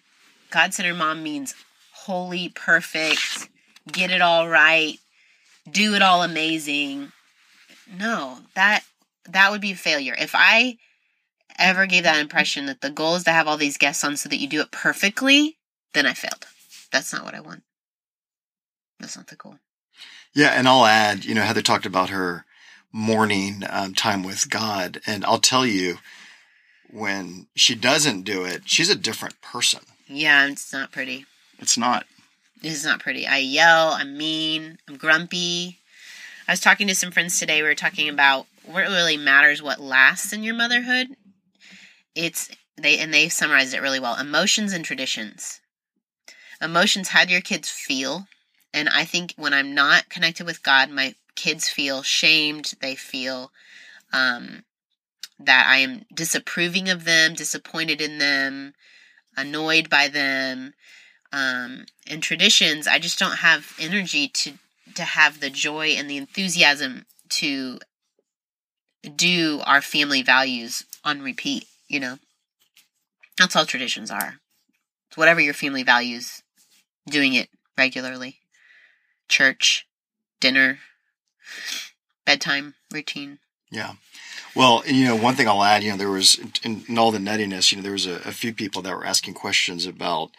[0.51, 1.55] God Center Mom means
[1.93, 3.49] holy, perfect,
[3.91, 4.99] get it all right,
[5.71, 7.13] do it all amazing.
[7.99, 8.85] No, that
[9.31, 10.15] that would be a failure.
[10.19, 10.77] If I
[11.59, 14.29] ever gave that impression that the goal is to have all these guests on so
[14.29, 15.57] that you do it perfectly,
[15.95, 16.47] then I failed.
[16.93, 17.63] That's not what I want.
[19.01, 19.57] That's not the goal.
[20.35, 22.45] Yeah, and I'll add, you know, Heather talked about her
[22.93, 25.99] morning um, time with God, and I'll tell you,
[26.91, 29.81] when she doesn't do it, she's a different person.
[30.07, 31.27] Yeah, it's not pretty.
[31.59, 32.07] It's not.
[32.63, 33.27] Is not pretty.
[33.27, 35.79] I yell, I'm mean, I'm grumpy.
[36.49, 37.63] I was talking to some friends today.
[37.63, 41.09] We were talking about what really matters, what lasts in your motherhood.
[42.15, 44.17] It's they and they summarized it really well.
[44.19, 45.61] Emotions and traditions.
[46.61, 48.27] Emotions, how do your kids feel?
[48.79, 52.75] And I think when I'm not connected with God, my kids feel shamed.
[52.81, 53.51] They feel
[54.13, 54.65] um,
[55.39, 58.75] that I am disapproving of them, disappointed in them,
[59.37, 60.75] annoyed by them
[61.33, 64.53] um, and traditions, I just don't have energy to
[64.95, 67.79] to have the joy and the enthusiasm to
[69.15, 71.67] do our family values on repeat.
[71.89, 72.19] You know,
[73.37, 74.37] that's all traditions are.
[75.09, 76.43] It's whatever your family values,
[77.07, 78.39] doing it regularly.
[79.29, 79.87] Church,
[80.41, 80.79] dinner,
[82.25, 83.39] bedtime routine.
[83.71, 83.95] Yeah.
[84.55, 87.19] Well, you know, one thing I'll add, you know, there was in, in all the
[87.19, 90.31] nuttiness, you know, there was a, a few people that were asking questions about,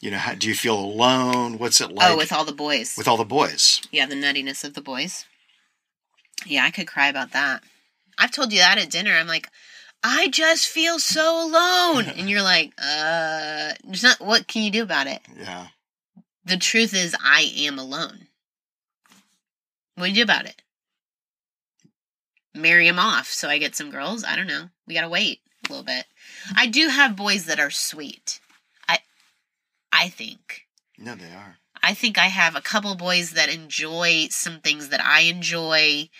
[0.00, 1.58] you know, how, do you feel alone?
[1.58, 2.94] What's it like oh, with all the boys.
[2.96, 3.80] with all the boys?
[3.90, 5.24] Yeah, the nuttiness of the boys.
[6.44, 7.64] Yeah, I could cry about that.
[8.18, 9.12] I've told you that at dinner.
[9.12, 9.48] I'm like,
[10.02, 12.04] I just feel so alone.
[12.16, 15.22] And you're like, uh, there's not, what can you do about it?
[15.38, 15.68] Yeah.
[16.46, 18.28] The truth is, I am alone.
[19.96, 20.62] What do you do about it?
[22.54, 24.22] Marry him off so I get some girls?
[24.22, 24.68] I don't know.
[24.86, 26.06] We gotta wait a little bit.
[26.54, 28.40] I do have boys that are sweet.
[28.88, 29.00] I,
[29.92, 30.68] I think.
[30.96, 31.56] No, they are.
[31.82, 36.10] I think I have a couple boys that enjoy some things that I enjoy.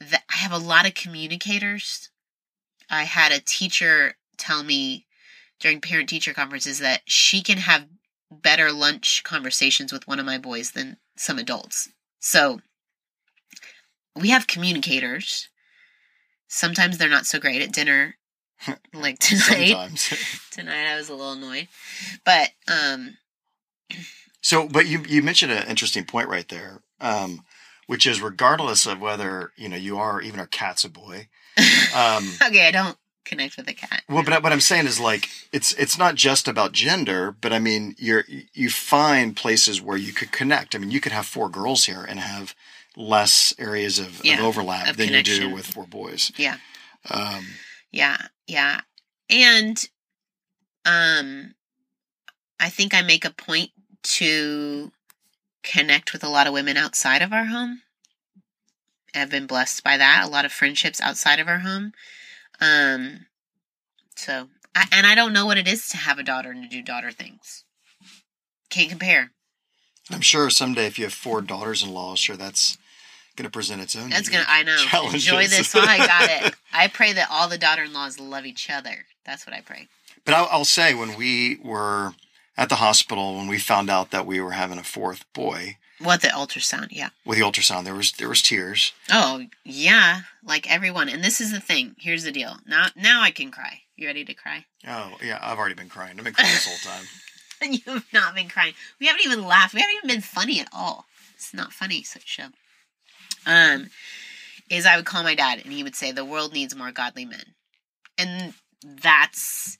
[0.00, 2.08] That I have a lot of communicators.
[2.88, 5.04] I had a teacher tell me
[5.60, 7.86] during parent teacher conferences that she can have
[8.42, 11.88] better lunch conversations with one of my boys than some adults.
[12.20, 12.60] So
[14.14, 15.48] we have communicators.
[16.48, 18.16] Sometimes they're not so great at dinner.
[18.94, 19.76] Like tonight.
[20.50, 21.68] Tonight I was a little annoyed.
[22.24, 23.18] But um
[24.46, 27.40] so, but you you mentioned an interesting point right there, um,
[27.88, 31.28] which is regardless of whether you know you are even our cat's a boy.
[31.96, 34.02] Um, okay, I don't connect with a cat.
[34.08, 37.58] Well, but what I'm saying is like it's it's not just about gender, but I
[37.58, 40.74] mean you're you find places where you could connect.
[40.74, 42.54] I mean, you could have four girls here and have
[42.96, 46.32] less areas of, Yeah, of overlap of than you do with four boys.
[46.38, 46.56] Yeah.
[47.10, 47.44] Um,
[47.92, 48.80] Yeah, yeah.
[49.28, 49.86] And
[50.86, 51.54] um
[52.58, 53.70] I think I make a point
[54.02, 54.92] to
[55.62, 57.82] connect with a lot of women outside of our home.
[59.14, 60.24] I've been blessed by that.
[60.24, 61.92] A lot of friendships outside of our home.
[62.60, 63.26] Um
[64.14, 66.68] so I, and I don't know what it is to have a daughter and to
[66.68, 67.64] do daughter things.
[68.68, 69.30] Can't compare.
[70.10, 72.78] I'm sure someday if you have four daughters-in-law, sure that's
[73.36, 74.10] going to present its own.
[74.10, 74.76] That's gonna I know.
[74.76, 75.26] challenges.
[75.26, 76.54] Enjoy this while I got it.
[76.72, 79.06] I pray that all the daughter in laws love each other.
[79.24, 79.88] That's what I pray.
[80.24, 82.14] But I'll, I'll say when we were
[82.56, 86.20] at the hospital when we found out that we were having a fourth boy What
[86.20, 86.88] the ultrasound?
[86.90, 87.10] Yeah.
[87.24, 88.92] with the ultrasound, there was there was tears.
[89.10, 91.08] Oh yeah, like everyone.
[91.08, 91.96] And this is the thing.
[91.98, 92.58] Here's the deal.
[92.66, 93.80] Now now I can cry.
[93.96, 94.66] You ready to cry?
[94.86, 96.18] Oh yeah, I've already been crying.
[96.18, 97.06] I've been crying this whole time.
[97.86, 98.74] You've not been crying.
[99.00, 99.74] We haven't even laughed.
[99.74, 101.06] We haven't even been funny at all.
[101.34, 102.48] It's not funny, such show.
[103.46, 103.90] Um,
[104.68, 107.24] is I would call my dad and he would say, The world needs more godly
[107.24, 107.54] men.
[108.18, 109.78] And that's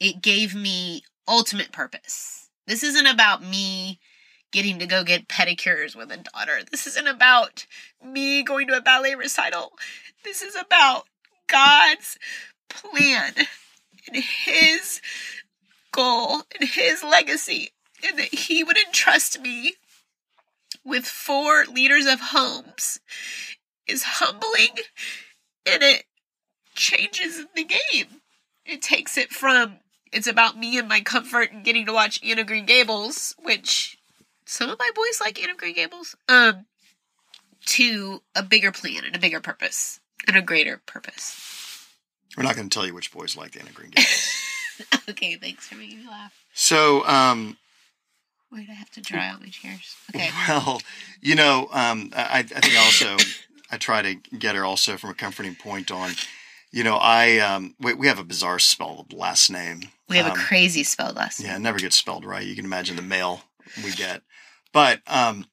[0.00, 2.48] it gave me ultimate purpose.
[2.66, 3.98] This isn't about me
[4.52, 6.60] getting to go get pedicures with a daughter.
[6.70, 7.66] This isn't about
[8.04, 9.72] me going to a ballet recital.
[10.24, 11.04] This is about
[11.46, 12.18] God's
[12.68, 13.32] plan
[14.06, 15.00] and his
[15.92, 17.70] goal and his legacy,
[18.06, 19.74] and that he would entrust me
[20.84, 23.00] with four leaders of homes
[23.86, 24.76] is humbling
[25.66, 26.04] and it
[26.74, 28.22] changes the game.
[28.64, 29.78] It takes it from
[30.12, 33.97] it's about me and my comfort and getting to watch Anne of Green Gables, which
[34.50, 36.64] some of my boys like Anne of Green Gables, um,
[37.66, 41.86] to a bigger plan and a bigger purpose and a greater purpose.
[42.36, 44.34] We're not going to tell you which boys like the Anne of Green Gables.
[45.10, 46.32] okay, thanks for making me laugh.
[46.54, 47.58] so, um,
[48.50, 49.94] Wait, I have to dry out my chairs.
[50.14, 50.30] Okay.
[50.48, 50.80] well,
[51.20, 53.16] you know, um, I, I think also
[53.70, 56.12] I try to get her also from a comforting point on.
[56.70, 59.82] You know, I um, we, we have a bizarre spelled last name.
[60.08, 61.50] We have Um, a crazy spelled last name.
[61.50, 62.46] Yeah, it never gets spelled right.
[62.46, 63.42] You can imagine the mail
[63.84, 64.22] we get.
[64.72, 65.46] But um,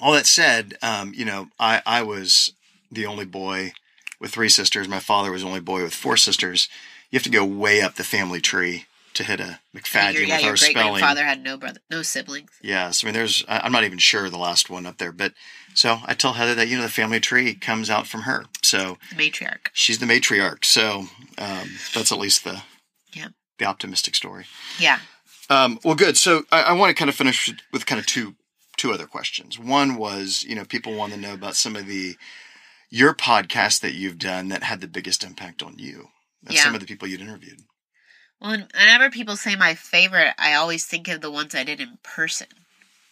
[0.00, 2.52] all that said, um, you know, I, I was
[2.90, 3.72] the only boy
[4.20, 4.88] with three sisters.
[4.88, 6.68] My father was the only boy with four sisters.
[7.10, 10.34] You have to go way up the family tree to hit a MacFadyen your, yeah,
[10.36, 10.92] with your our great spelling.
[10.94, 12.50] grandfather had no brother, no siblings.
[12.60, 13.44] Yes, I mean, there's.
[13.46, 15.34] I- I'm not even sure the last one up there, but
[15.74, 18.98] so I tell Heather that you know the family tree comes out from her, so
[19.10, 19.68] The matriarch.
[19.72, 20.64] she's the matriarch.
[20.64, 21.06] So
[21.38, 22.62] um, that's at least the
[23.12, 23.28] Yeah.
[23.58, 24.46] the optimistic story.
[24.80, 24.98] Yeah.
[25.50, 26.16] Um, well, good.
[26.16, 28.34] So I, I want to kind of finish with kind of two
[28.76, 29.58] two other questions.
[29.58, 32.16] One was, you know, people want to know about some of the
[32.90, 36.08] your podcasts that you've done that had the biggest impact on you.
[36.46, 36.62] And Yeah.
[36.64, 37.60] some of the people you'd interviewed.
[38.40, 41.98] Well, whenever people say my favorite, I always think of the ones I did in
[42.02, 42.48] person.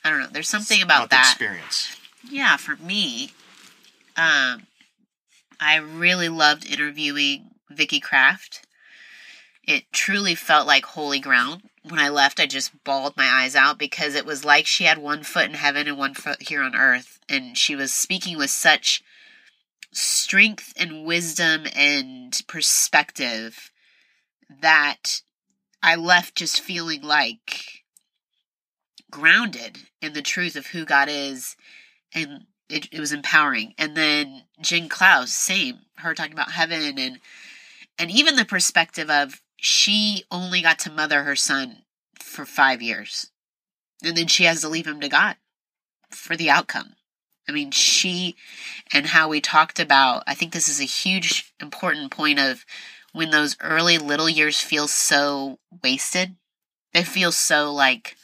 [0.04, 0.28] I don't know.
[0.30, 1.30] There's something about the that.
[1.30, 1.96] experience.
[2.28, 3.32] Yeah, for me,
[4.16, 4.66] um,
[5.60, 8.66] I really loved interviewing Vicky Kraft.
[9.66, 11.62] It truly felt like holy ground.
[11.88, 14.98] When I left, I just bawled my eyes out because it was like she had
[14.98, 17.18] one foot in heaven and one foot here on earth.
[17.28, 19.02] And she was speaking with such
[19.92, 23.70] strength and wisdom and perspective
[24.60, 25.22] that
[25.82, 27.82] I left just feeling like
[29.10, 31.56] grounded in the truth of who God is
[32.14, 33.74] and it, it was empowering.
[33.76, 37.18] And then Jen Klaus, same, her talking about heaven and
[37.98, 41.84] and even the perspective of she only got to mother her son
[42.18, 43.30] for five years.
[44.02, 45.36] And then she has to leave him to God
[46.10, 46.96] for the outcome.
[47.48, 48.34] I mean, she
[48.92, 52.66] and how we talked about, I think this is a huge important point of
[53.12, 56.34] when those early little years feel so wasted.
[56.92, 58.16] They feel so like,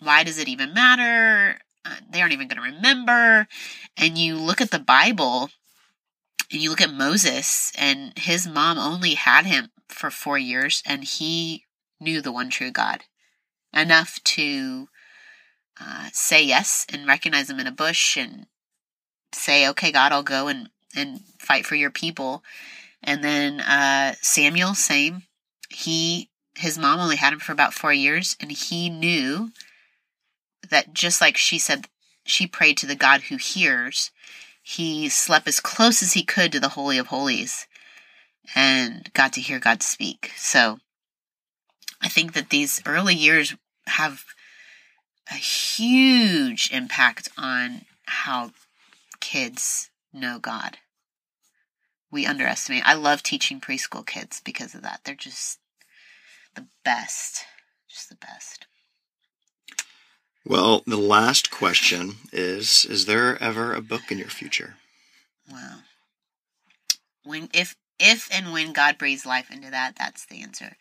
[0.00, 1.60] why does it even matter?
[1.86, 3.48] Uh, they aren't even going to remember.
[3.96, 5.48] And you look at the Bible
[6.50, 11.04] and you look at Moses, and his mom only had him for four years, and
[11.04, 11.64] he
[12.00, 13.04] knew the one true God
[13.72, 14.88] enough to
[15.80, 18.46] uh, say yes and recognize him in a bush and
[19.34, 22.42] say, okay, God, I'll go and, and fight for your people.
[23.02, 25.22] And then uh, Samuel, same.
[25.68, 29.52] He his mom only had him for about four years, and he knew
[30.68, 31.86] that just like she said,
[32.24, 34.10] she prayed to the God who hears.
[34.70, 37.66] He slept as close as he could to the Holy of Holies
[38.54, 40.30] and got to hear God speak.
[40.36, 40.78] So
[42.02, 44.24] I think that these early years have
[45.30, 48.50] a huge impact on how
[49.20, 50.76] kids know God.
[52.10, 52.82] We underestimate.
[52.84, 55.00] I love teaching preschool kids because of that.
[55.04, 55.60] They're just
[56.54, 57.46] the best.
[57.88, 58.66] Just the best.
[60.48, 64.76] Well, the last question is: Is there ever a book in your future?
[65.52, 65.80] Wow.
[67.22, 70.76] When if if and when God breathes life into that, that's the answer.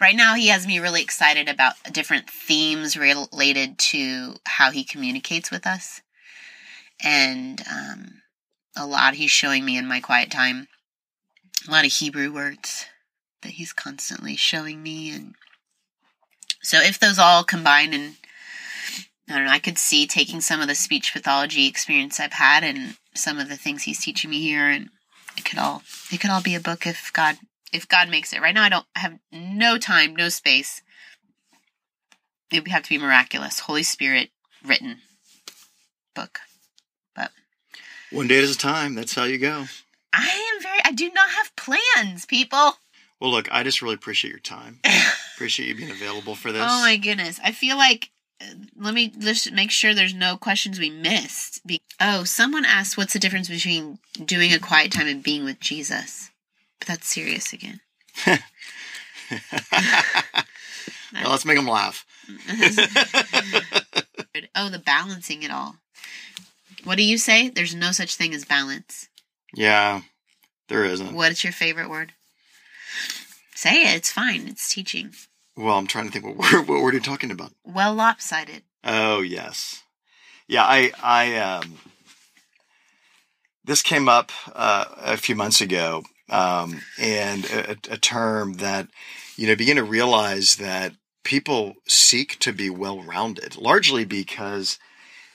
[0.00, 5.50] Right now, He has me really excited about different themes related to how He communicates
[5.50, 6.00] with us,
[7.04, 8.22] and um,
[8.74, 10.66] a lot He's showing me in my quiet time.
[11.68, 12.86] A lot of Hebrew words
[13.42, 15.34] that He's constantly showing me, and
[16.62, 18.14] so if those all combine and
[19.30, 22.64] I don't know, I could see taking some of the speech pathology experience I've had
[22.64, 24.90] and some of the things he's teaching me here and
[25.36, 27.36] it could all it could all be a book if God
[27.72, 28.40] if God makes it.
[28.40, 30.82] Right now, I don't I have no time, no space.
[32.52, 34.30] It would have to be miraculous, Holy Spirit
[34.64, 34.98] written
[36.14, 36.40] book.
[37.14, 37.30] But
[38.10, 38.94] One day at a time.
[38.94, 39.66] That's how you go.
[40.12, 40.80] I am very.
[40.84, 42.72] I do not have plans, people.
[43.20, 44.80] Well, look, I just really appreciate your time.
[45.36, 46.62] appreciate you being available for this.
[46.64, 47.38] Oh my goodness.
[47.44, 48.10] I feel like
[48.76, 51.66] let me just make sure there's no questions we missed.
[51.66, 55.60] Be- oh, someone asked what's the difference between doing a quiet time and being with
[55.60, 56.30] Jesus.
[56.78, 57.80] But that's serious again.
[61.12, 62.06] Let's make them laugh.
[64.54, 65.76] oh, the balancing it all.
[66.84, 67.48] What do you say?
[67.50, 69.08] There's no such thing as balance.
[69.54, 70.02] Yeah,
[70.68, 71.14] there isn't.
[71.14, 72.12] What's your favorite word?
[73.54, 73.96] Say it.
[73.96, 74.46] It's fine.
[74.48, 75.12] It's teaching.
[75.56, 77.52] Well, I'm trying to think what word, what word are you talking about?
[77.64, 78.62] Well, lopsided.
[78.84, 79.82] Oh yes,
[80.48, 80.64] yeah.
[80.64, 81.78] I I um,
[83.64, 88.88] this came up uh, a few months ago, um, and a, a term that
[89.36, 90.92] you know begin to realize that
[91.24, 94.78] people seek to be well rounded, largely because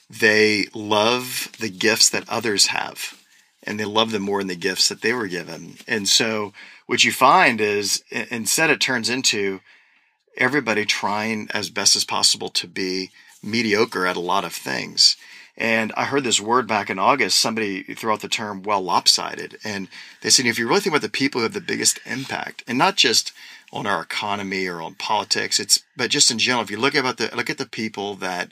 [0.09, 3.22] they love the gifts that others have,
[3.63, 5.78] and they love them more than the gifts that they were given.
[5.88, 6.53] And so,
[6.88, 9.61] what you find is instead it turns into
[10.38, 13.12] everybody trying as best as possible to be
[13.44, 15.16] mediocre at a lot of things.
[15.58, 19.58] And I heard this word back in August, somebody threw out the term well lopsided.
[19.64, 19.88] And
[20.22, 22.78] they said, if you really think about the people who have the biggest impact, and
[22.78, 23.32] not just
[23.72, 27.18] on our economy or on politics, it's but just in general, if you look about
[27.18, 28.52] the look at the people that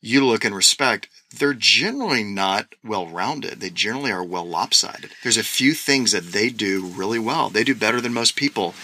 [0.00, 3.60] you look and respect, they're generally not well rounded.
[3.60, 5.10] They generally are well lopsided.
[5.22, 7.50] There's a few things that they do really well.
[7.50, 8.74] They do better than most people,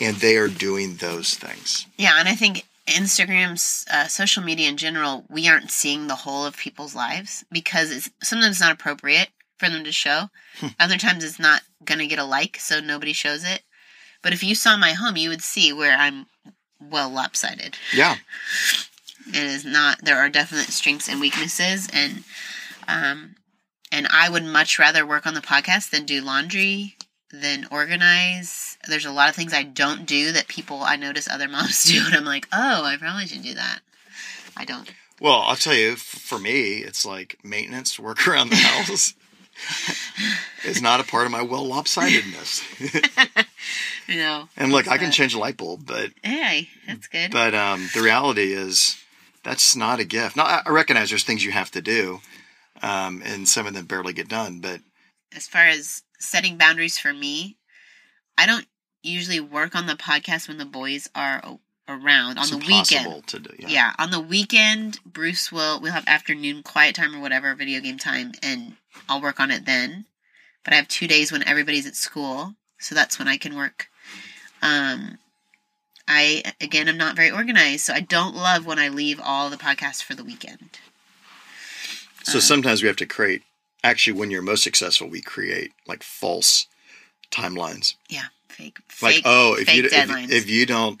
[0.00, 1.86] and they are doing those things.
[1.96, 6.46] Yeah, and I think Instagram's uh, social media in general, we aren't seeing the whole
[6.46, 9.28] of people's lives because it's sometimes it's not appropriate
[9.58, 10.30] for them to show.
[10.80, 13.62] Other times it's not gonna get a like, so nobody shows it.
[14.22, 16.26] But if you saw my home, you would see where I'm
[16.80, 17.76] well lopsided.
[17.94, 18.16] Yeah.
[19.28, 20.04] It is not.
[20.04, 22.24] There are definite strengths and weaknesses, and
[22.86, 23.36] um,
[23.92, 26.96] and I would much rather work on the podcast than do laundry,
[27.32, 28.78] than organize.
[28.88, 32.02] There's a lot of things I don't do that people I notice other moms do,
[32.06, 33.80] and I'm like, oh, I probably should do that.
[34.56, 34.90] I don't.
[35.20, 39.14] Well, I'll tell you, for me, it's like maintenance, work around the house
[40.64, 43.44] is not a part of my well lopsidedness.
[44.06, 44.48] You know.
[44.56, 47.30] and look, I can change a light bulb, but Hey, that's good.
[47.30, 48.96] but um, the reality is
[49.42, 50.34] that's not a gift.
[50.34, 52.20] Now, I- I recognize there's things you have to do,
[52.80, 54.60] um, and some of them barely get done.
[54.60, 54.80] But
[55.36, 57.56] as far as setting boundaries for me,
[58.36, 58.66] I don't
[59.02, 61.58] usually work on the podcast when the boys are
[61.88, 63.26] around on it's the weekend.
[63.26, 63.50] to do.
[63.58, 63.68] Yeah.
[63.68, 63.92] Yeah.
[63.98, 68.32] on the weekend, Bruce will we'll have afternoon quiet time or whatever, video game time,
[68.42, 68.76] and
[69.08, 70.04] I'll work on it then.
[70.64, 73.88] But I have two days when everybody's at school, so that's when I can work.
[74.60, 75.18] Um,
[76.06, 79.56] I again I'm not very organized, so I don't love when I leave all the
[79.56, 80.78] podcasts for the weekend.
[82.24, 83.42] So sometimes we have to create.
[83.84, 86.66] Actually, when you're most successful, we create like false
[87.30, 87.94] timelines.
[88.08, 91.00] Yeah, fake, Like, fake, oh, if fake you if, if you don't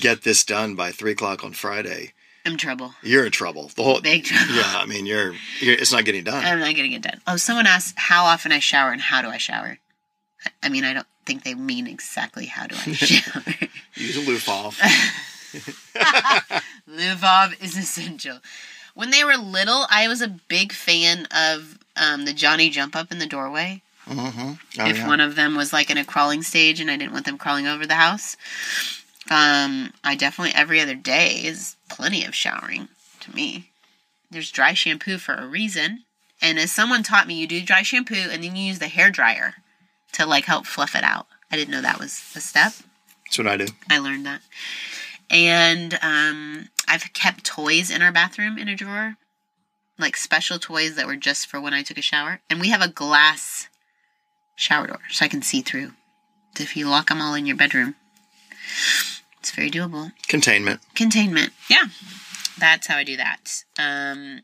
[0.00, 2.12] get this done by three o'clock on Friday,
[2.46, 3.70] I'm in trouble, you're in trouble.
[3.76, 4.54] The whole big trouble.
[4.54, 6.44] yeah, I mean, you're, you're it's not getting done.
[6.44, 7.20] I'm not getting it done.
[7.26, 9.78] Oh, someone asked how often I shower and how do I shower.
[10.46, 13.42] I- I mean, I don't think they mean exactly how do I shower.
[13.94, 14.70] Use a loofah.
[16.86, 17.24] Live
[17.60, 18.38] is essential.
[18.94, 23.10] When they were little, I was a big fan of um, the Johnny jump up
[23.10, 23.82] in the doorway.
[24.06, 24.52] mm-hmm.
[24.80, 25.06] oh, if yeah.
[25.06, 27.66] one of them was like in a crawling stage and I didn't want them crawling
[27.66, 28.36] over the house.
[29.30, 32.88] Um, I definitely every other day is plenty of showering
[33.20, 33.70] to me.
[34.30, 36.04] There's dry shampoo for a reason.
[36.42, 39.10] And as someone taught me, you do dry shampoo and then you use the hair
[39.10, 39.54] dryer
[40.12, 41.26] to like help fluff it out.
[41.50, 42.72] I didn't know that was a step.
[43.24, 43.66] That's what I do.
[43.88, 44.42] I learned that.
[45.30, 49.16] And um, I've kept toys in our bathroom in a drawer,
[49.98, 52.40] like special toys that were just for when I took a shower.
[52.50, 53.68] And we have a glass
[54.56, 55.92] shower door, so I can see through.
[56.58, 57.96] If you lock them all in your bedroom,
[59.40, 60.12] it's very doable.
[60.28, 60.80] Containment.
[60.94, 61.86] Containment, yeah,
[62.58, 63.64] that's how I do that.
[63.78, 64.42] Um,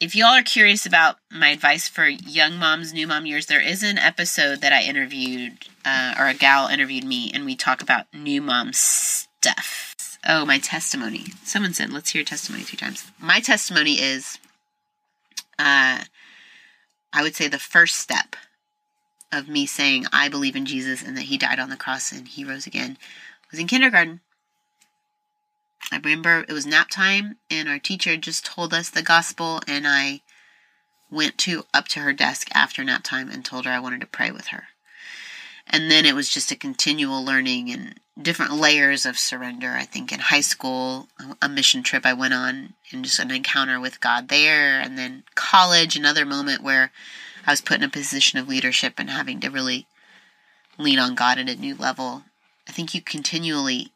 [0.00, 3.82] if y'all are curious about my advice for young moms, new mom years, there is
[3.82, 8.12] an episode that I interviewed, uh, or a gal interviewed me, and we talk about
[8.12, 9.93] new mom stuff.
[10.26, 11.26] Oh, my testimony.
[11.44, 13.10] Someone said, let's hear your testimony three times.
[13.20, 14.38] My testimony is,
[15.58, 16.04] uh,
[17.12, 18.36] I would say the first step
[19.30, 22.26] of me saying, I believe in Jesus and that he died on the cross and
[22.26, 22.96] he rose again
[23.54, 24.20] was in kindergarten.
[25.92, 29.86] I remember it was nap time and our teacher just told us the gospel and
[29.86, 30.22] I
[31.08, 34.08] went to up to her desk after nap time and told her I wanted to
[34.08, 34.64] pray with her.
[35.68, 39.70] And then it was just a continual learning and different layers of surrender.
[39.70, 41.08] I think in high school,
[41.42, 44.80] a mission trip I went on and just an encounter with God there.
[44.80, 46.92] And then college, another moment where
[47.46, 49.86] I was put in a position of leadership and having to really
[50.78, 52.22] lean on God at a new level.
[52.68, 53.92] I think you continually,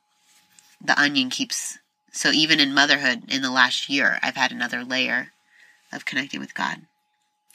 [0.84, 1.78] the onion keeps,
[2.12, 5.28] so even in motherhood in the last year, I've had another layer
[5.92, 6.82] of connecting with God.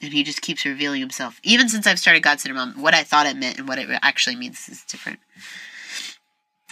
[0.02, 1.40] And he just keeps revealing himself.
[1.44, 3.88] Even since I've started God Centered Mom, what I thought it meant and what it
[4.02, 5.20] actually means is different.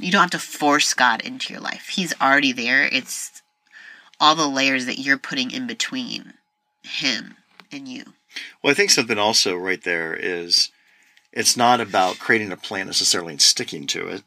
[0.02, 1.90] You don't have to force God into your life.
[1.90, 2.84] He's already there.
[2.84, 3.42] It's
[4.20, 6.34] all the layers that you're putting in between
[6.84, 7.38] him
[7.72, 8.14] and you.
[8.62, 10.72] Well, I think something also right there is
[11.32, 14.24] it's not about creating a plan necessarily and sticking to it.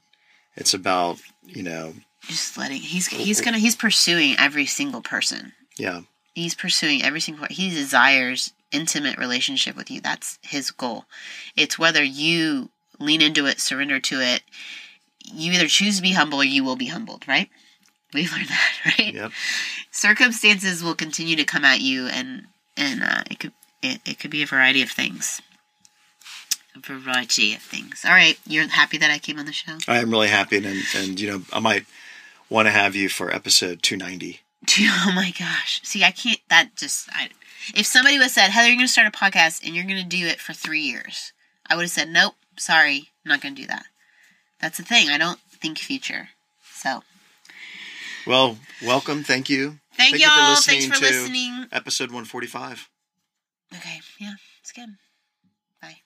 [0.56, 5.52] It's about, you know, just letting he's he's gonna he's pursuing every single person.
[5.76, 6.02] Yeah.
[6.34, 10.00] He's pursuing every single he desires intimate relationship with you.
[10.00, 11.04] That's his goal.
[11.56, 14.42] It's whether you lean into it, surrender to it.
[15.24, 17.48] You either choose to be humble or you will be humbled, right?
[18.12, 19.14] We've learned that, right?
[19.14, 19.32] Yep.
[19.90, 22.46] Circumstances will continue to come at you, and
[22.76, 23.52] and uh, it could
[23.82, 25.40] it, it could be a variety of things.
[26.76, 28.04] A variety of things.
[28.04, 29.78] All right, you're happy that I came on the show.
[29.86, 30.66] I am really happy, and
[30.96, 31.86] and you know I might
[32.50, 34.40] want to have you for episode two ninety.
[34.80, 35.82] Oh my gosh!
[35.84, 36.40] See, I can't.
[36.48, 37.28] That just I
[37.74, 40.04] if somebody would said, Heather, you're going to start a podcast and you're going to
[40.04, 41.32] do it for three years,
[41.68, 43.86] I would have said, nope, sorry, I'm not going to do that.
[44.64, 45.10] That's the thing.
[45.10, 46.30] I don't think future.
[46.72, 47.02] So.
[48.26, 49.22] Well, welcome.
[49.22, 49.78] Thank you.
[49.94, 50.52] Thank, Thank y'all.
[50.52, 51.66] You for Thanks for listening.
[51.70, 52.88] Episode 145.
[53.74, 54.00] Okay.
[54.18, 54.88] Yeah, it's good.
[55.82, 55.96] Bye.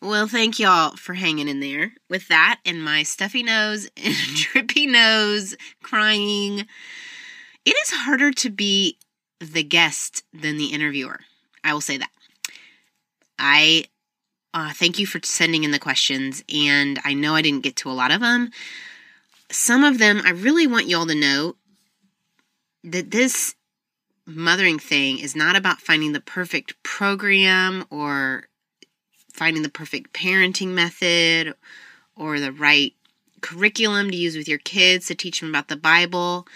[0.00, 4.34] Well, thank y'all for hanging in there with that and my stuffy nose and mm-hmm.
[4.52, 6.68] drippy nose crying.
[7.64, 8.96] It is harder to be
[9.40, 11.18] the guest than the interviewer.
[11.64, 12.10] I will say that.
[13.40, 13.86] I
[14.54, 17.90] uh, thank you for sending in the questions, and I know I didn't get to
[17.90, 18.50] a lot of them.
[19.50, 21.56] Some of them, I really want y'all to know
[22.84, 23.54] that this
[24.26, 28.44] mothering thing is not about finding the perfect program or
[29.32, 31.54] finding the perfect parenting method
[32.16, 32.94] or the right
[33.40, 36.46] curriculum to use with your kids to teach them about the Bible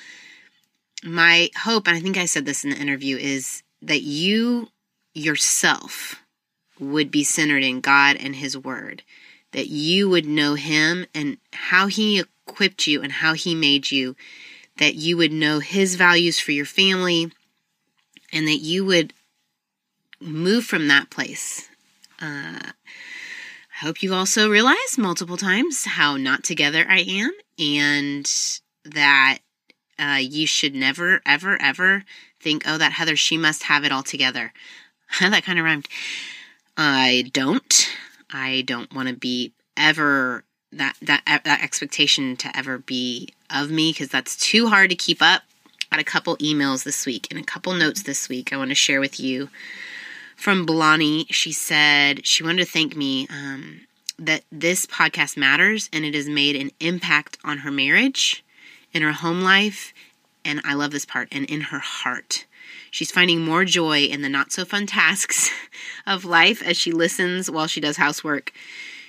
[1.03, 4.69] my hope, and I think I said this in the interview, is that you
[5.15, 6.22] yourself
[6.83, 9.03] would be centered in God and His Word,
[9.53, 14.17] that you would know Him and how He equipped you and how He made you,
[14.79, 17.31] that you would know His values for your family,
[18.33, 19.13] and that you would
[20.21, 21.69] move from that place.
[22.21, 28.31] Uh, I hope you've also realized multiple times how not together I am, and
[28.85, 29.39] that
[29.99, 32.05] uh, you should never, ever, ever
[32.41, 34.53] think, oh, that Heather, she must have it all together.
[35.21, 35.89] that kind of rhymed.
[36.77, 37.89] I don't.
[38.31, 43.93] I don't want to be ever that that that expectation to ever be of me
[43.93, 45.43] because that's too hard to keep up.
[45.91, 48.75] Got a couple emails this week and a couple notes this week I want to
[48.75, 49.51] share with you
[50.37, 51.27] from Blani.
[51.31, 53.83] She said she wanted to thank me um,
[54.19, 58.43] that this podcast matters and it has made an impact on her marriage
[58.93, 59.93] in her home life,
[60.45, 62.47] and I love this part, and in her heart.
[62.93, 65.51] She's finding more joy in the not so fun tasks
[66.07, 68.53] of life as she listens while she does housework.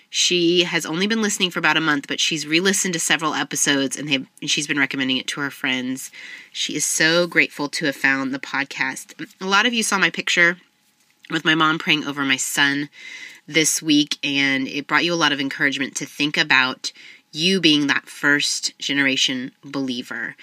[0.09, 3.33] She has only been listening for about a month, but she's re listened to several
[3.33, 6.11] episodes and, and she's been recommending it to her friends.
[6.53, 9.27] She is so grateful to have found the podcast.
[9.41, 10.57] A lot of you saw my picture
[11.29, 12.89] with my mom praying over my son
[13.47, 16.93] this week, and it brought you a lot of encouragement to think about
[17.33, 20.37] you being that first generation believer.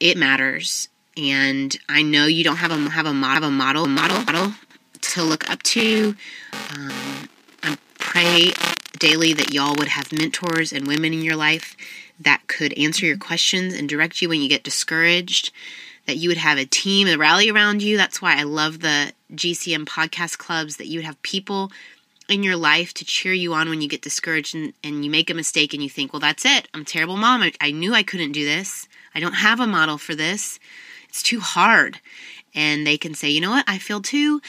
[0.00, 0.88] It matters.
[1.16, 4.54] And I know you don't have a have a model, model, model, model
[5.00, 6.14] to look up to.
[6.74, 7.28] Um,
[7.62, 8.52] I pray
[8.98, 11.76] daily that y'all would have mentors and women in your life
[12.20, 15.52] that could answer your questions and direct you when you get discouraged.
[16.06, 17.96] That you would have a team, a rally around you.
[17.96, 20.76] That's why I love the GCM podcast clubs.
[20.76, 21.72] That you would have people
[22.28, 25.30] in your life to cheer you on when you get discouraged and, and you make
[25.30, 26.68] a mistake and you think, well, that's it.
[26.74, 27.42] I'm a terrible mom.
[27.42, 28.88] I, I knew I couldn't do this.
[29.14, 30.58] I don't have a model for this.
[31.16, 31.98] It's too hard.
[32.54, 33.64] And they can say, you know what?
[33.66, 34.42] I feel too.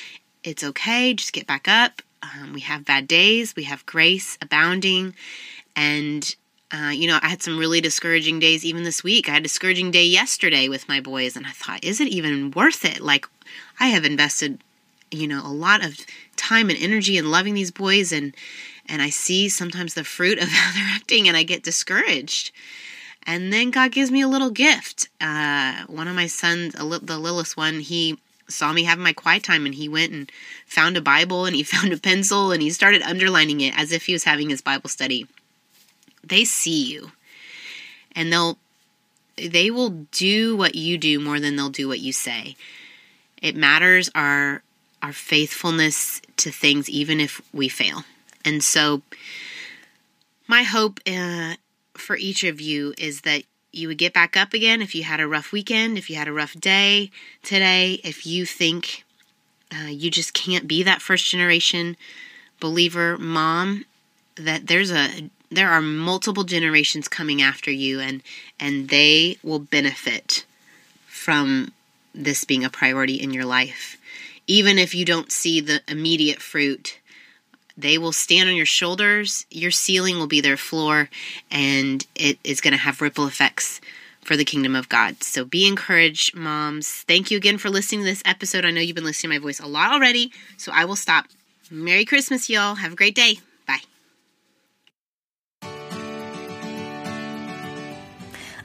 [0.43, 1.13] It's okay.
[1.13, 2.01] Just get back up.
[2.22, 3.55] Um, we have bad days.
[3.55, 5.15] We have grace abounding.
[5.78, 6.36] And,
[6.74, 9.30] uh, you know, I had some really discouraging days even this week.
[9.30, 11.38] I had a discouraging day yesterday with my boys.
[11.38, 12.99] And I thought, is it even worth it?
[12.99, 13.26] Like,
[13.80, 14.61] I have invested
[15.09, 15.97] you know a lot of
[16.36, 18.36] time and energy in loving these boys and
[18.89, 22.51] and I see sometimes the fruit of how they're acting and I get discouraged.
[23.28, 25.10] And then God gives me a little gift.
[25.20, 28.18] Uh, one of my sons, the littlest one, he
[28.48, 30.32] saw me having my quiet time and he went and
[30.66, 34.06] found a Bible and he found a pencil and he started underlining it as if
[34.06, 35.28] he was having his Bible study.
[36.24, 37.12] They see you
[38.16, 38.58] and they'll
[39.36, 42.56] they will do what you do more than they'll do what you say.
[43.42, 44.64] It matters our
[45.02, 48.04] our faithfulness to things even if we fail.
[48.44, 49.04] And so
[50.48, 51.56] my hope uh,
[52.00, 55.20] for each of you is that you would get back up again if you had
[55.20, 57.12] a rough weekend, if you had a rough day
[57.43, 59.04] today, if you think
[59.72, 61.98] uh, you just can't be that first generation
[62.60, 63.86] believer mom,
[64.36, 68.22] that there's a there are multiple generations coming after you and
[68.60, 70.45] and they will benefit
[71.08, 71.72] from
[72.14, 73.98] this being a priority in your life.
[74.48, 77.00] Even if you don't see the immediate fruit,
[77.78, 81.10] they will stand on your shoulders, your ceiling will be their floor,
[81.52, 83.80] and it is going to have ripple effects
[84.24, 85.24] for the kingdom of God.
[85.24, 86.90] So be encouraged, moms.
[86.90, 88.66] Thank you again for listening to this episode.
[88.66, 91.28] I know you've been listening to my voice a lot already, so I will stop.
[91.70, 92.76] Merry Christmas, y'all.
[92.76, 93.40] Have a great day.
[93.68, 93.82] Bye.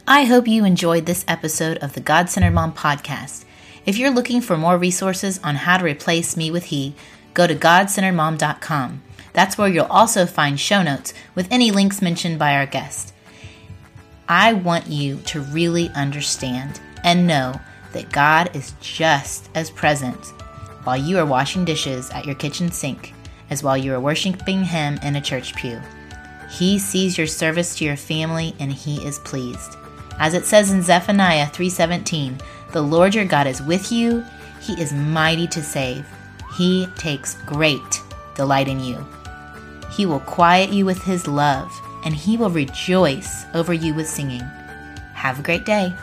[0.06, 3.44] I hope you enjoyed this episode of the God Centered Mom podcast.
[3.84, 6.94] If you're looking for more resources on how to replace me with he,
[7.34, 9.02] go to godcenteredmom.com.
[9.32, 13.14] That's where you'll also find show notes with any links mentioned by our guest.
[14.28, 17.60] I want you to really understand and know
[17.92, 20.32] that God is just as present
[20.84, 23.14] while you are washing dishes at your kitchen sink
[23.50, 25.80] as while you are worshiping Him in a church pew.
[26.50, 29.76] He sees your service to your family and He is pleased.
[30.18, 32.40] As it says in Zephaniah 3:17,
[32.72, 34.24] "The Lord your God is with you;
[34.60, 36.06] he is mighty to save.
[36.56, 38.02] He takes great
[38.34, 39.06] delight in you.
[39.90, 41.70] He will quiet you with his love,
[42.04, 44.44] and he will rejoice over you with singing."
[45.14, 45.94] Have a great day.